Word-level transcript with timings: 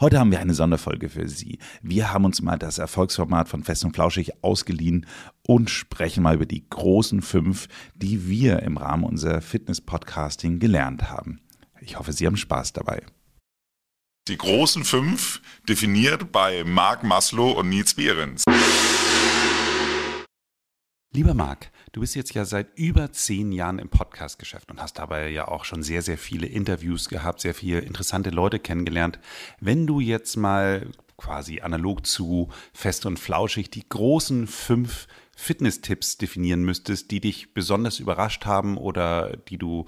Heute 0.00 0.20
haben 0.20 0.30
wir 0.30 0.38
eine 0.38 0.54
Sonderfolge 0.54 1.08
für 1.08 1.28
Sie. 1.28 1.58
Wir 1.82 2.12
haben 2.12 2.24
uns 2.24 2.40
mal 2.40 2.56
das 2.56 2.78
Erfolgsformat 2.78 3.48
von 3.48 3.64
Fest 3.64 3.84
und 3.84 3.96
Flauschig 3.96 4.44
ausgeliehen 4.44 5.06
und 5.44 5.70
sprechen 5.70 6.22
mal 6.22 6.36
über 6.36 6.46
die 6.46 6.64
großen 6.70 7.20
fünf, 7.20 7.66
die 7.96 8.28
wir 8.28 8.62
im 8.62 8.76
Rahmen 8.76 9.02
unserer 9.02 9.40
Fitness-Podcasting 9.40 10.60
gelernt 10.60 11.10
haben. 11.10 11.40
Ich 11.80 11.98
hoffe, 11.98 12.12
Sie 12.12 12.26
haben 12.26 12.36
Spaß 12.36 12.74
dabei. 12.74 13.02
Die 14.28 14.38
großen 14.38 14.84
fünf 14.84 15.40
definiert 15.68 16.30
bei 16.30 16.62
Mark 16.62 17.02
Maslow 17.02 17.50
und 17.58 17.68
Nils 17.68 17.94
Behrens. 17.94 18.44
Lieber 21.18 21.34
Marc, 21.34 21.72
du 21.90 21.98
bist 21.98 22.14
jetzt 22.14 22.32
ja 22.34 22.44
seit 22.44 22.78
über 22.78 23.10
zehn 23.10 23.50
Jahren 23.50 23.80
im 23.80 23.88
Podcast-Geschäft 23.88 24.70
und 24.70 24.80
hast 24.80 25.00
dabei 25.00 25.30
ja 25.30 25.48
auch 25.48 25.64
schon 25.64 25.82
sehr, 25.82 26.00
sehr 26.00 26.16
viele 26.16 26.46
Interviews 26.46 27.08
gehabt, 27.08 27.40
sehr 27.40 27.54
viele 27.54 27.80
interessante 27.80 28.30
Leute 28.30 28.60
kennengelernt. 28.60 29.18
Wenn 29.58 29.88
du 29.88 29.98
jetzt 29.98 30.36
mal 30.36 30.86
quasi 31.16 31.60
analog 31.60 32.06
zu 32.06 32.50
Fest 32.72 33.04
und 33.04 33.18
Flauschig 33.18 33.68
die 33.68 33.88
großen 33.88 34.46
fünf 34.46 35.08
Fitness-Tipps 35.36 36.18
definieren 36.18 36.62
müsstest, 36.62 37.10
die 37.10 37.18
dich 37.18 37.52
besonders 37.52 37.98
überrascht 37.98 38.46
haben 38.46 38.76
oder 38.76 39.36
die 39.48 39.58
du, 39.58 39.86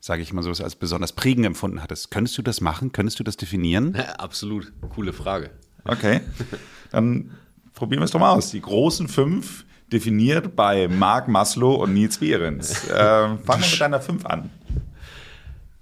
sage 0.00 0.22
ich 0.22 0.32
mal 0.32 0.42
so, 0.42 0.50
als 0.50 0.74
besonders 0.74 1.12
prägend 1.12 1.46
empfunden 1.46 1.84
hattest, 1.84 2.10
könntest 2.10 2.36
du 2.36 2.42
das 2.42 2.60
machen? 2.60 2.90
Könntest 2.90 3.20
du 3.20 3.22
das 3.22 3.36
definieren? 3.36 3.94
Ja, 3.96 4.14
absolut. 4.16 4.72
Coole 4.92 5.12
Frage. 5.12 5.50
Okay, 5.84 6.20
dann 6.90 7.30
probieren 7.74 8.00
wir 8.00 8.06
es 8.06 8.10
doch 8.10 8.18
mal 8.18 8.32
aus. 8.32 8.50
Die 8.50 8.60
großen 8.60 9.06
fünf 9.06 9.64
definiert 9.92 10.56
bei 10.56 10.88
Mark 10.88 11.28
Maslow 11.28 11.74
und 11.82 11.94
Nils 11.94 12.18
Behrens. 12.18 12.88
Äh, 12.88 12.92
fangen 12.92 13.44
wir 13.46 13.70
mit 13.70 13.80
deiner 13.80 14.00
5 14.00 14.26
an. 14.26 14.50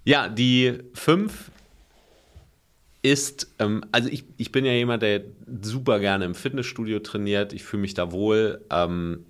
Ja, 0.04 0.28
die 0.28 0.78
5 0.94 1.50
ist, 3.02 3.54
ähm, 3.58 3.84
also 3.92 4.08
ich, 4.08 4.24
ich 4.36 4.52
bin 4.52 4.64
ja 4.64 4.72
jemand, 4.72 5.02
der 5.02 5.22
super 5.62 5.98
gerne 5.98 6.24
im 6.24 6.34
Fitnessstudio 6.34 7.00
trainiert. 7.00 7.52
Ich 7.52 7.64
fühle 7.64 7.82
mich 7.82 7.94
da 7.94 8.12
wohl. 8.12 8.64
Ähm, 8.70 9.24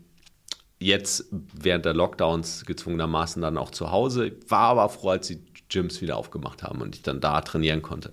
jetzt 0.78 1.26
während 1.30 1.84
der 1.84 1.94
Lockdowns 1.94 2.64
gezwungenermaßen 2.66 3.40
dann 3.40 3.56
auch 3.56 3.70
zu 3.70 3.90
Hause. 3.90 4.32
War 4.48 4.70
aber 4.70 4.88
froh, 4.88 5.10
als 5.10 5.28
die 5.28 5.40
Gyms 5.68 6.02
wieder 6.02 6.16
aufgemacht 6.16 6.62
haben 6.62 6.80
und 6.82 6.96
ich 6.96 7.02
dann 7.02 7.20
da 7.20 7.40
trainieren 7.40 7.82
konnte. 7.82 8.12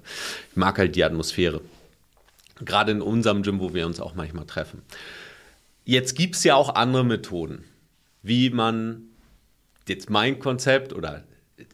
Ich 0.51 0.57
mag 0.57 0.77
halt 0.77 0.95
die 0.95 1.03
Atmosphäre. 1.03 1.61
Gerade 2.63 2.91
in 2.91 3.01
unserem 3.01 3.41
Gym, 3.44 3.59
wo 3.59 3.73
wir 3.73 3.85
uns 3.85 3.99
auch 3.99 4.16
manchmal 4.16 4.45
treffen. 4.45 4.81
Jetzt 5.89 6.13
gibt 6.13 6.35
es 6.35 6.43
ja 6.43 6.53
auch 6.53 6.75
andere 6.75 7.03
Methoden, 7.03 7.63
wie 8.21 8.51
man 8.51 9.07
jetzt 9.87 10.11
mein 10.11 10.37
Konzept 10.37 10.93
oder 10.93 11.23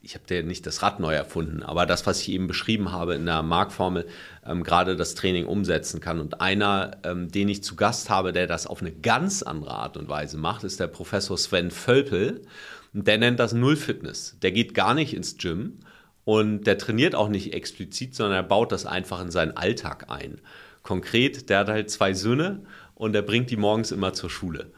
ich 0.01 0.15
habe 0.15 0.33
ja 0.33 0.41
nicht 0.41 0.65
das 0.65 0.81
Rad 0.81 1.01
neu 1.01 1.13
erfunden, 1.13 1.63
aber 1.63 1.85
das, 1.85 2.07
was 2.07 2.21
ich 2.21 2.29
eben 2.29 2.47
beschrieben 2.47 2.93
habe 2.93 3.15
in 3.15 3.25
der 3.25 3.43
Markformel, 3.43 4.07
ähm, 4.45 4.63
gerade 4.63 4.95
das 4.95 5.15
Training 5.15 5.47
umsetzen 5.47 5.99
kann. 5.99 6.21
Und 6.21 6.39
einer, 6.39 6.91
ähm, 7.03 7.29
den 7.29 7.49
ich 7.49 7.61
zu 7.61 7.75
Gast 7.75 8.09
habe, 8.09 8.31
der 8.31 8.47
das 8.47 8.67
auf 8.67 8.79
eine 8.79 8.93
ganz 8.93 9.43
andere 9.43 9.71
Art 9.71 9.97
und 9.97 10.07
Weise 10.07 10.37
macht, 10.37 10.63
ist 10.63 10.79
der 10.79 10.87
Professor 10.87 11.37
Sven 11.37 11.69
Völpel. 11.69 12.43
Und 12.93 13.07
der 13.07 13.17
nennt 13.17 13.41
das 13.41 13.51
Null-Fitness. 13.51 14.37
Der 14.41 14.53
geht 14.53 14.73
gar 14.73 14.93
nicht 14.93 15.13
ins 15.13 15.35
Gym 15.37 15.79
und 16.23 16.63
der 16.67 16.77
trainiert 16.77 17.15
auch 17.15 17.27
nicht 17.27 17.53
explizit, 17.53 18.15
sondern 18.15 18.37
er 18.37 18.43
baut 18.43 18.71
das 18.71 18.85
einfach 18.85 19.21
in 19.21 19.29
seinen 19.29 19.57
Alltag 19.57 20.05
ein. 20.07 20.39
Konkret, 20.83 21.49
der 21.49 21.59
hat 21.59 21.67
halt 21.67 21.89
zwei 21.89 22.13
Söhne 22.13 22.61
und 22.95 23.15
er 23.15 23.21
bringt 23.21 23.51
die 23.51 23.57
morgens 23.57 23.91
immer 23.91 24.13
zur 24.13 24.29
Schule. 24.29 24.71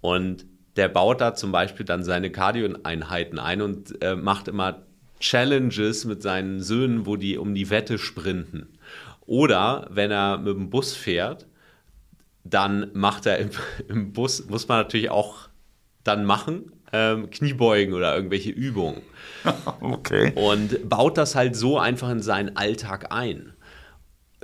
Und 0.00 0.46
der 0.76 0.88
baut 0.88 1.20
da 1.20 1.34
zum 1.34 1.52
Beispiel 1.52 1.86
dann 1.86 2.02
seine 2.02 2.30
Cardio-Einheiten 2.30 3.38
ein 3.38 3.62
und 3.62 4.02
äh, 4.02 4.16
macht 4.16 4.48
immer 4.48 4.82
Challenges 5.20 6.04
mit 6.04 6.22
seinen 6.22 6.60
Söhnen, 6.60 7.06
wo 7.06 7.16
die 7.16 7.38
um 7.38 7.54
die 7.54 7.70
Wette 7.70 7.98
sprinten. 7.98 8.68
Oder 9.26 9.86
wenn 9.90 10.10
er 10.10 10.38
mit 10.38 10.54
dem 10.54 10.70
Bus 10.70 10.94
fährt, 10.94 11.46
dann 12.44 12.90
macht 12.92 13.26
er 13.26 13.38
im, 13.38 13.50
im 13.88 14.12
Bus, 14.12 14.46
muss 14.48 14.68
man 14.68 14.78
natürlich 14.78 15.10
auch 15.10 15.48
dann 16.02 16.24
machen, 16.24 16.72
ähm, 16.92 17.30
Kniebeugen 17.30 17.94
oder 17.94 18.14
irgendwelche 18.14 18.50
Übungen. 18.50 19.02
Okay. 19.80 20.32
Und 20.36 20.88
baut 20.88 21.18
das 21.18 21.34
halt 21.34 21.54
so 21.54 21.78
einfach 21.78 22.08
in 22.10 22.20
seinen 22.20 22.56
Alltag 22.56 23.12
ein 23.12 23.53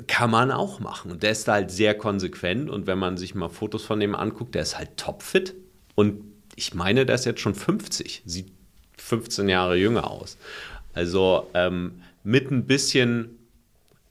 kann 0.06 0.30
man 0.30 0.50
auch 0.50 0.80
machen. 0.80 1.10
Und 1.10 1.22
der 1.22 1.30
ist 1.30 1.48
da 1.48 1.54
halt 1.54 1.70
sehr 1.70 1.94
konsequent. 1.94 2.70
Und 2.70 2.86
wenn 2.86 2.98
man 2.98 3.16
sich 3.16 3.34
mal 3.34 3.48
Fotos 3.48 3.84
von 3.84 4.00
dem 4.00 4.14
anguckt, 4.14 4.54
der 4.54 4.62
ist 4.62 4.78
halt 4.78 4.96
topfit. 4.96 5.54
Und 5.94 6.22
ich 6.56 6.74
meine, 6.74 7.06
der 7.06 7.14
ist 7.14 7.24
jetzt 7.24 7.40
schon 7.40 7.54
50, 7.54 8.22
sieht 8.24 8.52
15 8.98 9.48
Jahre 9.48 9.76
jünger 9.76 10.10
aus. 10.10 10.36
Also 10.92 11.48
ähm, 11.54 12.02
mit 12.22 12.50
ein 12.50 12.66
bisschen 12.66 13.38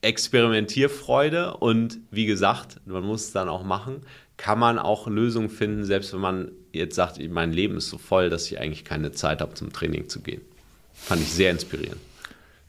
Experimentierfreude 0.02 1.58
und 1.58 2.00
wie 2.10 2.26
gesagt, 2.26 2.80
man 2.86 3.04
muss 3.04 3.26
es 3.26 3.32
dann 3.34 3.50
auch 3.50 3.64
machen, 3.64 4.02
kann 4.38 4.58
man 4.58 4.80
auch 4.80 5.08
Lösungen 5.08 5.50
finden, 5.50 5.84
selbst 5.84 6.14
wenn 6.14 6.22
man 6.22 6.52
jetzt 6.72 6.96
sagt, 6.96 7.20
mein 7.30 7.52
Leben 7.52 7.78
ist 7.78 7.90
so 7.90 7.98
voll, 7.98 8.30
dass 8.30 8.46
ich 8.46 8.60
eigentlich 8.60 8.86
keine 8.86 9.12
Zeit 9.12 9.42
habe, 9.42 9.56
zum 9.56 9.74
Training 9.74 10.08
zu 10.08 10.22
gehen. 10.22 10.42
Fand 10.94 11.22
ich 11.22 11.30
sehr 11.30 11.52
inspirierend. 11.52 12.00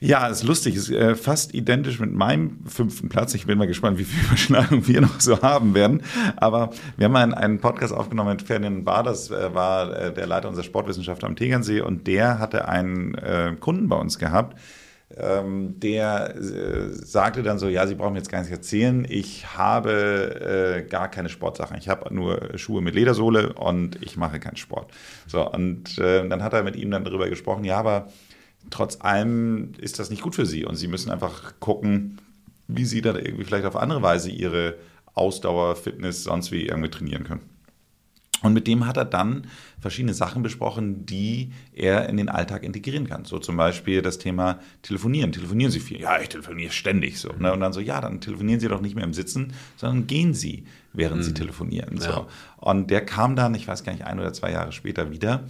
Ja, 0.02 0.28
ist 0.28 0.44
lustig. 0.44 0.76
Ist 0.76 0.90
äh, 0.90 1.14
fast 1.14 1.54
identisch 1.54 2.00
mit 2.00 2.10
meinem 2.10 2.64
fünften 2.66 3.10
Platz. 3.10 3.34
Ich 3.34 3.46
bin 3.46 3.58
mal 3.58 3.66
gespannt, 3.66 3.98
wie 3.98 4.04
viel 4.04 4.24
Überschneidung 4.26 4.88
wir 4.88 5.02
noch 5.02 5.20
so 5.20 5.42
haben 5.42 5.74
werden. 5.74 6.02
Aber 6.36 6.70
wir 6.96 7.04
haben 7.04 7.16
einen, 7.16 7.34
einen 7.34 7.60
Podcast 7.60 7.92
aufgenommen 7.92 8.30
mit 8.30 8.42
Ferdinand 8.42 8.86
Bar. 8.86 9.02
Das 9.02 9.30
äh, 9.30 9.54
war 9.54 9.94
äh, 9.94 10.14
der 10.14 10.26
Leiter 10.26 10.48
unserer 10.48 10.64
Sportwissenschaft 10.64 11.22
am 11.22 11.36
Tegernsee. 11.36 11.82
Und 11.82 12.06
der 12.06 12.38
hatte 12.38 12.66
einen 12.66 13.14
äh, 13.14 13.54
Kunden 13.60 13.90
bei 13.90 13.96
uns 13.96 14.18
gehabt. 14.18 14.58
Ähm, 15.18 15.78
der 15.80 16.36
äh, 16.36 16.88
sagte 16.92 17.42
dann 17.42 17.58
so, 17.58 17.68
ja, 17.68 17.86
Sie 17.86 17.96
brauchen 17.96 18.14
jetzt 18.14 18.30
gar 18.30 18.40
nicht 18.40 18.52
erzählen, 18.52 19.04
ich 19.08 19.58
habe 19.58 20.84
äh, 20.86 20.88
gar 20.88 21.10
keine 21.10 21.28
Sportsachen. 21.28 21.76
Ich 21.76 21.88
habe 21.88 22.14
nur 22.14 22.56
Schuhe 22.56 22.80
mit 22.80 22.94
Ledersohle 22.94 23.52
und 23.54 24.00
ich 24.02 24.16
mache 24.16 24.38
keinen 24.38 24.56
Sport. 24.56 24.92
So, 25.26 25.50
und 25.50 25.98
äh, 25.98 26.26
dann 26.26 26.42
hat 26.44 26.52
er 26.52 26.62
mit 26.62 26.76
ihm 26.76 26.90
dann 26.92 27.04
darüber 27.04 27.28
gesprochen, 27.28 27.64
ja, 27.64 27.76
aber 27.76 28.06
trotz 28.68 29.00
allem 29.00 29.72
ist 29.78 29.98
das 29.98 30.10
nicht 30.10 30.22
gut 30.22 30.34
für 30.34 30.46
sie 30.46 30.64
und 30.64 30.76
sie 30.76 30.88
müssen 30.88 31.10
einfach 31.10 31.54
gucken, 31.60 32.18
wie 32.68 32.84
sie 32.84 33.00
dann 33.00 33.16
irgendwie 33.16 33.44
vielleicht 33.44 33.64
auf 33.64 33.76
andere 33.76 34.02
Weise 34.02 34.30
ihre 34.30 34.76
Ausdauer, 35.14 35.76
Fitness, 35.76 36.24
sonst 36.24 36.52
wie 36.52 36.66
irgendwie 36.66 36.90
trainieren 36.90 37.24
können. 37.24 37.40
Und 38.42 38.54
mit 38.54 38.66
dem 38.66 38.86
hat 38.86 38.96
er 38.96 39.04
dann 39.04 39.46
verschiedene 39.80 40.14
Sachen 40.14 40.42
besprochen, 40.42 41.04
die 41.04 41.52
er 41.72 42.08
in 42.08 42.16
den 42.16 42.28
Alltag 42.28 42.62
integrieren 42.62 43.06
kann. 43.06 43.24
So 43.24 43.38
zum 43.38 43.56
Beispiel 43.56 44.02
das 44.02 44.18
Thema 44.18 44.60
Telefonieren. 44.82 45.32
Telefonieren 45.32 45.70
Sie 45.70 45.80
viel? 45.80 46.00
Ja, 46.00 46.20
ich 46.20 46.30
telefoniere 46.30 46.72
ständig 46.72 47.18
so. 47.18 47.32
Ne? 47.38 47.52
Und 47.52 47.60
dann 47.60 47.72
so, 47.72 47.80
ja, 47.80 48.00
dann 48.00 48.20
telefonieren 48.20 48.60
Sie 48.60 48.68
doch 48.68 48.80
nicht 48.80 48.94
mehr 48.94 49.04
im 49.04 49.12
Sitzen, 49.12 49.52
sondern 49.76 50.06
gehen 50.06 50.32
Sie, 50.32 50.64
während 50.92 51.18
mhm. 51.18 51.24
Sie 51.24 51.34
telefonieren. 51.34 51.98
So. 51.98 52.08
Ja. 52.08 52.26
Und 52.56 52.90
der 52.90 53.04
kam 53.04 53.36
dann, 53.36 53.54
ich 53.54 53.68
weiß 53.68 53.84
gar 53.84 53.92
nicht, 53.92 54.06
ein 54.06 54.18
oder 54.18 54.32
zwei 54.32 54.50
Jahre 54.52 54.72
später 54.72 55.10
wieder 55.10 55.44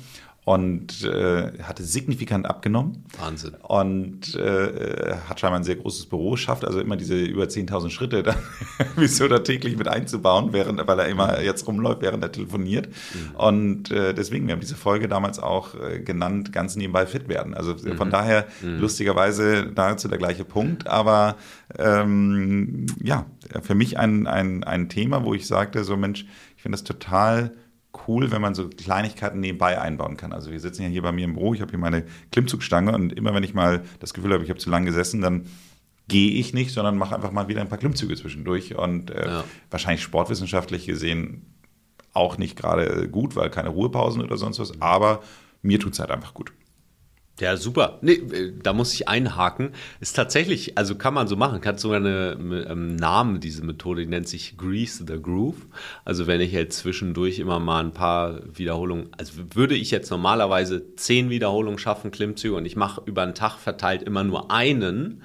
und 0.50 1.05
äh, 1.05 1.53
hatte 1.62 1.84
signifikant 1.84 2.44
abgenommen. 2.44 3.05
Wahnsinn. 3.21 3.55
Und 3.62 4.34
äh, 4.34 5.15
hat 5.28 5.38
scheinbar 5.38 5.61
ein 5.61 5.65
sehr 5.65 5.77
großes 5.77 6.06
Büro, 6.06 6.34
schafft 6.34 6.65
also 6.65 6.81
immer 6.81 6.97
diese 6.97 7.15
über 7.15 7.44
10.000 7.44 7.91
Schritte 7.91 8.25
dann 8.25 8.34
wieso 8.97 9.28
da 9.28 9.39
täglich 9.39 9.77
mit 9.77 9.87
einzubauen, 9.87 10.53
während, 10.53 10.84
weil 10.89 10.99
er 10.99 11.06
immer 11.06 11.41
jetzt 11.41 11.69
rumläuft, 11.69 12.03
während 12.03 12.25
er 12.25 12.33
telefoniert. 12.33 12.89
Mhm. 12.89 13.37
Und 13.37 13.91
äh, 13.93 14.12
deswegen, 14.12 14.49
wir 14.49 14.55
haben 14.55 14.60
diese 14.60 14.75
Folge 14.75 15.06
damals 15.06 15.39
auch 15.39 15.77
äh, 15.77 16.00
genannt, 16.00 16.53
ganz 16.53 16.75
nebenbei 16.75 17.06
fit 17.06 17.28
werden. 17.28 17.55
Also 17.55 17.75
mhm. 17.75 17.97
von 17.97 18.10
daher 18.10 18.49
mhm. 18.60 18.81
lustigerweise 18.81 19.71
nahezu 19.77 20.09
der 20.09 20.19
gleiche 20.19 20.44
Punkt, 20.44 20.89
aber 20.89 21.37
ähm, 21.78 22.87
ja, 23.00 23.27
für 23.62 23.77
mich 23.77 24.00
ein, 24.00 24.27
ein, 24.27 24.65
ein 24.65 24.89
Thema, 24.89 25.22
wo 25.22 25.33
ich 25.33 25.47
sagte, 25.47 25.84
so 25.84 25.97
Mensch, 25.97 26.27
ich 26.56 26.62
finde 26.62 26.75
das 26.75 26.83
total 26.83 27.53
cool, 28.06 28.31
wenn 28.31 28.41
man 28.41 28.55
so 28.55 28.69
Kleinigkeiten 28.69 29.41
nebenbei 29.41 29.81
einbauen 29.81 30.17
kann. 30.17 30.33
Also 30.33 30.51
wir 30.51 30.61
sitzen 30.61 30.83
ja 30.83 30.89
hier 30.89 31.03
bei 31.03 31.12
mir 31.12 31.25
im 31.25 31.34
Büro, 31.34 31.55
ich 31.55 31.61
habe 31.61 31.71
hier 31.71 31.78
meine 31.78 32.05
Klimmzugstange 32.33 32.93
und 32.93 33.12
immer 33.12 33.34
wenn 33.34 33.43
ich 33.43 33.55
mal 33.55 33.83
das 33.99 34.15
Gefühl 34.15 34.33
habe, 34.33 34.45
ich 34.45 34.51
habe 34.51 34.61
zu 34.61 34.71
lange 34.71 34.87
gesessen, 34.87 35.21
dann 35.21 35.47
gehe 36.09 36.33
ich 36.33 36.53
nicht, 36.53 36.73
sondern 36.73 36.99
mache 36.99 37.15
einfach 37.15 37.33
mal 37.33 37.49
wieder 37.49 37.61
ein 37.61 37.69
paar 37.69 37.78
Klimmzüge 37.78 38.17
zwischendurch. 38.17 38.77
Und 38.77 39.10
äh, 39.10 39.27
ja. 39.27 39.45
wahrscheinlich 39.71 40.03
sportwissenschaftlich 40.03 40.87
gesehen 40.87 41.47
auch 42.13 42.39
nicht 42.39 42.57
gerade 42.57 43.09
gut, 43.09 43.37
weil 43.37 43.51
keine 43.51 43.69
Ruhepausen 43.69 44.22
oder 44.22 44.36
sonst 44.36 44.59
was, 44.59 44.81
aber 44.81 45.22
mir 45.63 45.78
tut 45.78 45.93
es 45.93 46.01
halt 46.01 46.10
einfach 46.10 46.34
gut. 46.34 46.53
Ja, 47.41 47.57
super. 47.57 47.98
Nee, 48.03 48.21
da 48.63 48.75
muss 48.75 48.92
ich 48.92 49.09
einhaken. 49.09 49.71
Ist 49.98 50.15
tatsächlich, 50.15 50.77
also 50.77 50.95
kann 50.95 51.15
man 51.15 51.27
so 51.27 51.37
machen, 51.37 51.65
hat 51.65 51.81
sogar 51.81 51.97
einen 51.97 52.53
ähm, 52.69 52.97
Namen, 52.97 53.41
diese 53.41 53.65
Methode, 53.65 54.03
die 54.03 54.09
nennt 54.09 54.28
sich 54.28 54.59
Grease 54.59 55.04
the 55.09 55.21
Groove. 55.21 55.57
Also 56.04 56.27
wenn 56.27 56.42
ich 56.42 56.53
jetzt 56.53 56.78
zwischendurch 56.78 57.39
immer 57.39 57.59
mal 57.59 57.83
ein 57.83 57.92
paar 57.92 58.41
Wiederholungen, 58.53 59.09
also 59.16 59.33
würde 59.54 59.75
ich 59.75 59.91
jetzt 59.91 60.10
normalerweise 60.10 60.95
zehn 60.97 61.31
Wiederholungen 61.31 61.78
schaffen, 61.78 62.10
Klimmzüge, 62.10 62.54
und 62.54 62.66
ich 62.66 62.77
mache 62.77 63.01
über 63.07 63.22
einen 63.22 63.34
Tag 63.34 63.57
verteilt 63.59 64.03
immer 64.03 64.22
nur 64.22 64.51
einen, 64.51 65.22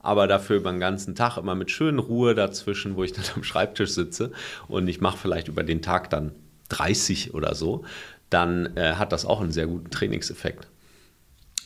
aber 0.00 0.26
dafür 0.26 0.56
über 0.56 0.70
den 0.70 0.80
ganzen 0.80 1.14
Tag 1.14 1.38
immer 1.38 1.54
mit 1.54 1.70
schön 1.70 1.98
Ruhe 1.98 2.34
dazwischen, 2.34 2.94
wo 2.96 3.04
ich 3.04 3.12
dann 3.14 3.24
am 3.36 3.42
Schreibtisch 3.42 3.92
sitze 3.92 4.32
und 4.68 4.86
ich 4.86 5.00
mache 5.00 5.16
vielleicht 5.16 5.48
über 5.48 5.62
den 5.62 5.80
Tag 5.80 6.10
dann 6.10 6.32
30 6.68 7.32
oder 7.32 7.54
so, 7.54 7.86
dann 8.28 8.76
äh, 8.76 8.96
hat 8.96 9.12
das 9.12 9.24
auch 9.24 9.40
einen 9.40 9.52
sehr 9.52 9.66
guten 9.66 9.88
Trainingseffekt. 9.90 10.68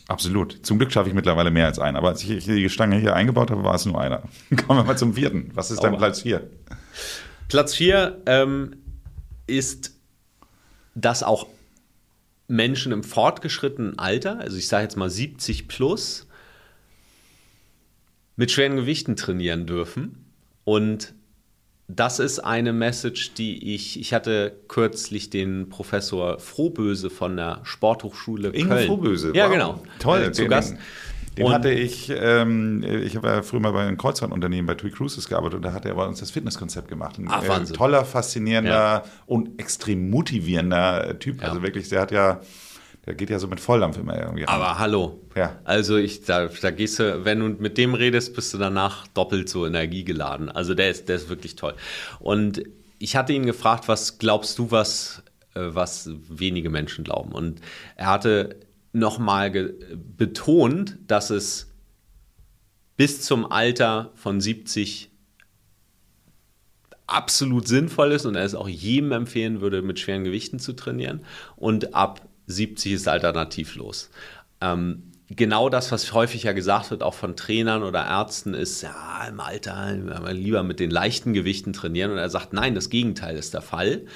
Absolut. 0.08 0.64
Zum 0.66 0.78
Glück 0.78 0.90
schaffe 0.90 1.10
ich 1.10 1.14
mittlerweile 1.14 1.50
mehr 1.50 1.66
als 1.66 1.78
einen. 1.78 1.96
Aber 1.96 2.08
als 2.08 2.24
ich 2.24 2.44
die 2.44 2.68
Stange 2.70 2.96
hier 2.96 3.14
eingebaut 3.14 3.50
habe, 3.50 3.62
war 3.62 3.74
es 3.74 3.84
nur 3.84 4.00
einer. 4.00 4.22
Kommen 4.66 4.80
wir 4.80 4.84
mal 4.84 4.98
zum 4.98 5.14
vierten. 5.14 5.50
Was 5.54 5.70
ist 5.70 5.84
dein. 5.84 5.96
Platz 5.96 6.22
vier? 6.22 6.48
Platz 7.48 7.74
4 7.74 8.22
ähm, 8.26 8.76
ist, 9.46 9.94
dass 10.94 11.22
auch 11.22 11.46
Menschen 12.46 12.92
im 12.92 13.02
fortgeschrittenen 13.02 13.98
Alter, 13.98 14.40
also 14.40 14.56
ich 14.56 14.68
sage 14.68 14.84
jetzt 14.84 14.96
mal 14.96 15.10
70 15.10 15.68
plus, 15.68 16.26
mit 18.36 18.50
schweren 18.50 18.76
Gewichten 18.76 19.16
trainieren 19.16 19.66
dürfen. 19.66 20.26
Und 20.64 21.14
das 21.88 22.18
ist 22.18 22.40
eine 22.40 22.72
Message, 22.74 23.32
die 23.34 23.74
ich, 23.74 23.98
ich 23.98 24.12
hatte 24.12 24.52
kürzlich 24.68 25.30
den 25.30 25.70
Professor 25.70 26.38
Frohböse 26.38 27.08
von 27.08 27.36
der 27.36 27.60
Sporthochschule 27.62 28.50
Ingo 28.50 28.74
Köln. 28.74 28.86
Frohböse. 28.86 29.32
Ja, 29.34 29.46
wow. 29.46 29.52
genau. 29.52 29.82
Toll. 29.98 30.22
Äh, 30.24 30.32
zu 30.32 30.42
den, 30.42 30.50
Gast. 30.50 30.76
Den 31.38 31.46
Und- 31.46 31.52
hatte 31.52 31.70
ich, 31.70 32.12
ähm, 32.14 32.82
ich 32.84 33.16
habe 33.16 33.28
ja 33.28 33.42
früher 33.42 33.60
mal 33.60 33.72
bei 33.72 33.86
einem 33.86 33.96
Kreuzfahrtunternehmen 33.96 34.66
bei 34.66 34.74
TUI 34.74 34.90
Cruises 34.90 35.28
gearbeitet 35.28 35.56
und 35.56 35.62
da 35.62 35.72
hat 35.72 35.86
er 35.86 35.94
bei 35.94 36.04
uns 36.06 36.20
das 36.20 36.30
Fitnesskonzept 36.30 36.88
gemacht. 36.88 37.18
Ein 37.18 37.26
Ach, 37.30 37.42
äh, 37.42 37.64
toller, 37.72 38.04
faszinierender 38.04 38.70
Ja. 38.70 39.04
und 39.26 39.58
extrem 39.58 40.10
motivierender 40.10 41.10
äh, 41.10 41.14
Typ. 41.18 41.40
Ja. 41.40 41.48
Also 41.48 41.62
wirklich, 41.62 41.88
der 41.88 42.00
hat 42.02 42.10
ja, 42.10 42.40
der 43.08 43.14
geht 43.14 43.30
ja 43.30 43.38
so 43.38 43.48
mit 43.48 43.58
Volldampf 43.58 43.96
immer 43.96 44.20
irgendwie 44.20 44.44
ran. 44.44 44.54
Aber 44.54 44.78
hallo. 44.78 45.18
Ja. 45.34 45.58
Also 45.64 45.96
ich, 45.96 46.24
da, 46.24 46.48
da 46.48 46.70
gehst 46.70 46.98
du, 46.98 47.24
wenn 47.24 47.40
du 47.40 47.48
mit 47.48 47.78
dem 47.78 47.94
redest, 47.94 48.34
bist 48.34 48.52
du 48.52 48.58
danach 48.58 49.06
doppelt 49.06 49.48
so 49.48 49.66
energiegeladen. 49.66 50.50
Also 50.50 50.74
der 50.74 50.90
ist, 50.90 51.08
der 51.08 51.16
ist 51.16 51.30
wirklich 51.30 51.56
toll. 51.56 51.74
Und 52.20 52.62
ich 52.98 53.16
hatte 53.16 53.32
ihn 53.32 53.46
gefragt, 53.46 53.88
was 53.88 54.18
glaubst 54.18 54.58
du, 54.58 54.70
was, 54.70 55.22
äh, 55.54 55.60
was 55.68 56.10
wenige 56.28 56.68
Menschen 56.68 57.02
glauben? 57.02 57.32
Und 57.32 57.62
er 57.96 58.08
hatte 58.08 58.60
nochmal 58.92 59.72
betont, 59.96 60.98
dass 61.06 61.30
es 61.30 61.72
bis 62.98 63.22
zum 63.22 63.50
Alter 63.50 64.12
von 64.16 64.38
70 64.38 65.10
absolut 67.06 67.66
sinnvoll 67.66 68.12
ist 68.12 68.26
und 68.26 68.34
er 68.34 68.44
es 68.44 68.54
auch 68.54 68.68
jedem 68.68 69.12
empfehlen 69.12 69.62
würde, 69.62 69.80
mit 69.80 69.98
schweren 69.98 70.24
Gewichten 70.24 70.58
zu 70.58 70.74
trainieren. 70.74 71.24
Und 71.56 71.94
ab 71.94 72.27
70 72.48 72.92
ist 72.92 73.08
alternativlos. 73.08 74.10
Ähm, 74.60 75.04
genau 75.30 75.68
das, 75.68 75.92
was 75.92 76.12
häufig 76.12 76.42
ja 76.42 76.52
gesagt 76.52 76.90
wird, 76.90 77.02
auch 77.02 77.14
von 77.14 77.36
Trainern 77.36 77.82
oder 77.82 78.04
Ärzten, 78.04 78.54
ist, 78.54 78.82
ja, 78.82 79.26
im 79.28 79.40
Alter 79.40 79.92
lieber 80.32 80.62
mit 80.62 80.80
den 80.80 80.90
leichten 80.90 81.32
Gewichten 81.32 81.72
trainieren. 81.72 82.10
Und 82.10 82.18
er 82.18 82.30
sagt, 82.30 82.52
nein, 82.52 82.74
das 82.74 82.90
Gegenteil 82.90 83.36
ist 83.36 83.54
der 83.54 83.62
Fall. 83.62 84.06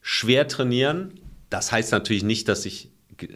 Schwer 0.00 0.46
trainieren, 0.46 1.14
das 1.50 1.72
heißt 1.72 1.92
natürlich 1.92 2.22
nicht, 2.22 2.48
dass 2.48 2.66
ich, 2.66 2.90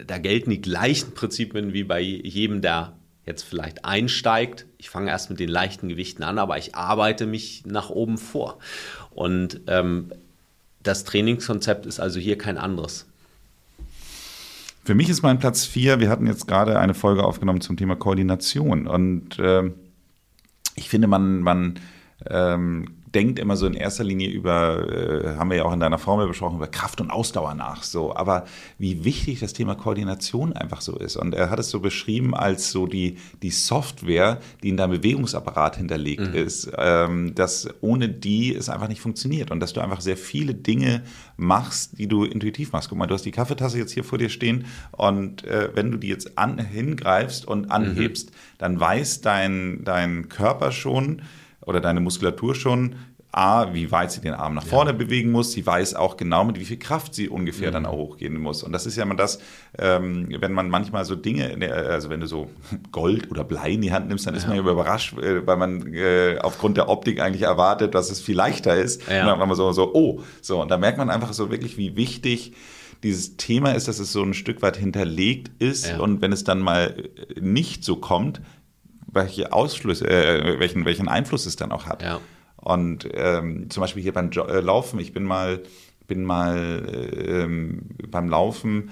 da 0.06 0.19
gelten 0.19 0.50
die 0.50 0.61
gleichen 0.61 1.12
Prinzipien 1.12 1.73
wie 1.73 1.85
bei 1.85 2.00
jedem, 2.00 2.61
der 2.61 2.97
jetzt 3.26 3.43
vielleicht 3.43 3.85
einsteigt. 3.85 4.67
Ich 4.79 4.91
fange 4.91 5.11
erst 5.11 5.31
mit 5.31 5.41
den 5.41 5.49
leichten 5.49 5.88
Gewichten 5.88 6.23
an, 6.23 6.38
aber 6.38 6.58
ich 6.58 6.75
arbeite 6.75 7.26
mich 7.26 7.65
nach 7.67 7.91
oben 7.91 8.19
vor. 8.19 8.58
Und 9.11 9.61
ähm, 9.67 10.12
das 10.82 11.05
Trainingskonzept 11.05 11.87
ist 11.87 12.00
also 12.00 12.19
hier 12.19 12.37
kein 12.37 12.58
anderes. 12.58 13.06
Für 14.84 14.94
mich 14.94 15.08
ist 15.08 15.23
mein 15.23 15.38
Platz 15.38 15.64
vier. 15.64 16.00
Wir 16.00 16.11
hatten 16.11 16.26
jetzt 16.26 16.49
gerade 16.49 16.79
eine 16.79 16.94
Folge 16.94 17.25
aufgenommen 17.25 17.61
zum 17.61 17.76
Thema 17.76 17.94
Koordination. 17.94 18.87
Und 18.87 19.38
ähm, 19.40 19.75
ich 20.75 20.88
finde, 20.88 21.06
man, 21.06 21.40
man 21.40 21.79
ähm, 22.29 23.01
denkt 23.14 23.38
immer 23.38 23.56
so 23.56 23.67
in 23.67 23.75
erster 23.75 24.05
Linie 24.05 24.31
über, 24.31 24.88
äh, 24.88 25.37
haben 25.37 25.50
wir 25.50 25.59
ja 25.59 25.64
auch 25.64 25.73
in 25.73 25.81
deiner 25.81 25.99
Formel 25.99 26.26
besprochen, 26.26 26.56
über 26.56 26.67
Kraft 26.67 27.00
und 27.00 27.11
Ausdauer 27.11 27.55
nach. 27.55 27.82
So, 27.82 28.14
aber 28.14 28.44
wie 28.79 29.05
wichtig 29.05 29.41
das 29.41 29.53
Thema 29.53 29.75
Koordination 29.75 30.53
einfach 30.53 30.81
so 30.81 30.97
ist. 30.97 31.17
Und 31.17 31.35
er 31.35 31.50
hat 31.50 31.59
es 31.59 31.70
so 31.70 31.81
beschrieben 31.81 32.35
als 32.35 32.70
so 32.70 32.87
die, 32.87 33.19
die 33.43 33.50
Software, 33.50 34.41
die 34.62 34.70
in 34.70 34.76
deinem 34.76 34.93
Bewegungsapparat 34.93 35.76
hinterlegt 35.76 36.23
Mhm. 36.23 36.35
ist, 36.35 36.70
ähm, 36.76 37.35
dass 37.35 37.69
ohne 37.81 38.09
die 38.09 38.55
es 38.55 38.69
einfach 38.69 38.88
nicht 38.88 39.00
funktioniert 39.00 39.50
und 39.50 39.61
dass 39.61 39.73
du 39.73 39.81
einfach 39.81 40.00
sehr 40.00 40.17
viele 40.17 40.55
Dinge 40.55 41.03
machst, 41.37 41.99
die 41.99 42.06
du 42.06 42.25
intuitiv 42.25 42.73
machst. 42.73 42.88
Guck 42.88 42.99
mal, 42.99 43.06
du 43.06 43.15
hast 43.15 43.25
die 43.25 43.31
Kaffeetasse 43.31 43.79
jetzt 43.79 43.93
hier 43.93 44.05
vor 44.05 44.19
dir 44.19 44.29
stehen 44.29 44.67
und 44.93 45.44
äh, 45.44 45.70
wenn 45.75 45.91
du 45.91 45.99
die 45.99 46.08
jetzt 46.08 46.38
an, 46.38 46.58
hingreifst 46.58 47.47
und 47.47 47.70
anhebst, 47.70 48.31
dann 48.58 48.79
weiß 48.79 49.20
dein, 49.20 49.82
dein 49.85 50.29
Körper 50.29 50.73
schon, 50.73 51.23
oder 51.64 51.81
deine 51.81 52.00
Muskulatur 52.00 52.55
schon, 52.55 52.97
A, 53.35 53.73
wie 53.73 53.91
weit 53.91 54.12
sie 54.12 54.20
den 54.20 54.35
Arm 54.35 54.53
nach 54.55 54.67
vorne 54.67 54.93
bewegen 54.93 55.31
muss. 55.31 55.53
Sie 55.53 55.64
weiß 55.64 55.94
auch 55.94 56.19
genau, 56.19 56.44
mit 56.44 56.61
wie 56.61 56.67
viel 56.67 56.79
Kraft 56.79 57.14
sie 57.14 57.31
ungefähr 57.31 57.70
dann 57.70 57.87
auch 57.87 57.97
hochgehen 57.97 58.38
muss. 58.38 58.62
Und 58.62 58.73
das 58.73 58.85
ist 58.85 58.97
ja 58.97 59.05
immer 59.05 59.14
das, 59.14 59.38
ähm, 59.79 60.29
wenn 60.38 60.53
man 60.53 60.69
manchmal 60.69 61.06
so 61.06 61.17
Dinge, 61.17 61.56
also 61.88 62.11
wenn 62.11 62.20
du 62.20 62.26
so 62.26 62.50
Gold 62.93 63.31
oder 63.31 63.43
Blei 63.43 63.70
in 63.70 63.81
die 63.81 63.91
Hand 63.91 64.09
nimmst, 64.09 64.26
dann 64.26 64.35
ist 64.35 64.47
man 64.47 64.56
ja 64.56 64.62
überrascht, 64.62 65.17
äh, 65.17 65.47
weil 65.47 65.56
man 65.56 65.94
äh, 65.94 66.41
aufgrund 66.43 66.76
der 66.76 66.91
Optik 66.91 67.20
eigentlich 67.20 67.43
erwartet, 67.43 67.94
dass 67.94 68.11
es 68.11 68.20
viel 68.20 68.37
leichter 68.37 68.76
ist. 68.76 69.08
Ja. 69.08 69.23
Und 69.23 69.29
dann 69.29 69.38
war 69.38 69.47
man 69.47 69.56
so, 69.56 69.73
so, 69.73 69.94
oh, 69.94 70.20
so. 70.43 70.61
Und 70.61 70.70
da 70.70 70.76
merkt 70.76 70.99
man 70.99 71.08
einfach 71.08 71.32
so 71.32 71.50
wirklich, 71.50 71.79
wie 71.79 71.97
wichtig 71.97 72.53
dieses 73.03 73.38
Thema 73.38 73.73
ist, 73.73 73.88
dass 73.88 73.99
es 73.99 74.12
so 74.12 74.23
ein 74.23 74.35
Stück 74.35 74.61
weit 74.61 74.76
hinterlegt 74.76 75.50
ist. 75.58 75.88
Ja. 75.88 76.00
Und 76.00 76.20
wenn 76.20 76.32
es 76.32 76.44
dann 76.44 76.61
mal 76.61 76.94
äh, 77.35 77.41
nicht 77.41 77.82
so 77.82 77.97
kommt, 77.97 78.43
welche 79.12 79.53
Ausschlüsse, 79.53 80.09
äh, 80.09 80.59
welchen, 80.59 80.85
welchen 80.85 81.09
Einfluss 81.09 81.47
es 81.47 81.56
dann 81.56 81.73
auch 81.73 81.87
hat. 81.87 82.03
Ja. 82.03 82.20
Und 82.56 83.09
ähm, 83.12 83.70
zum 83.70 83.81
Beispiel 83.81 84.03
hier 84.03 84.12
beim 84.12 84.31
jo 84.31 84.44
äh, 84.44 84.61
Laufen, 84.61 85.00
ich 85.00 85.12
bin 85.12 85.25
mal, 85.25 85.62
bin 86.06 86.25
mal 86.25 86.87
äh, 86.88 87.43
ähm, 87.43 87.82
beim 88.09 88.29
Laufen 88.29 88.91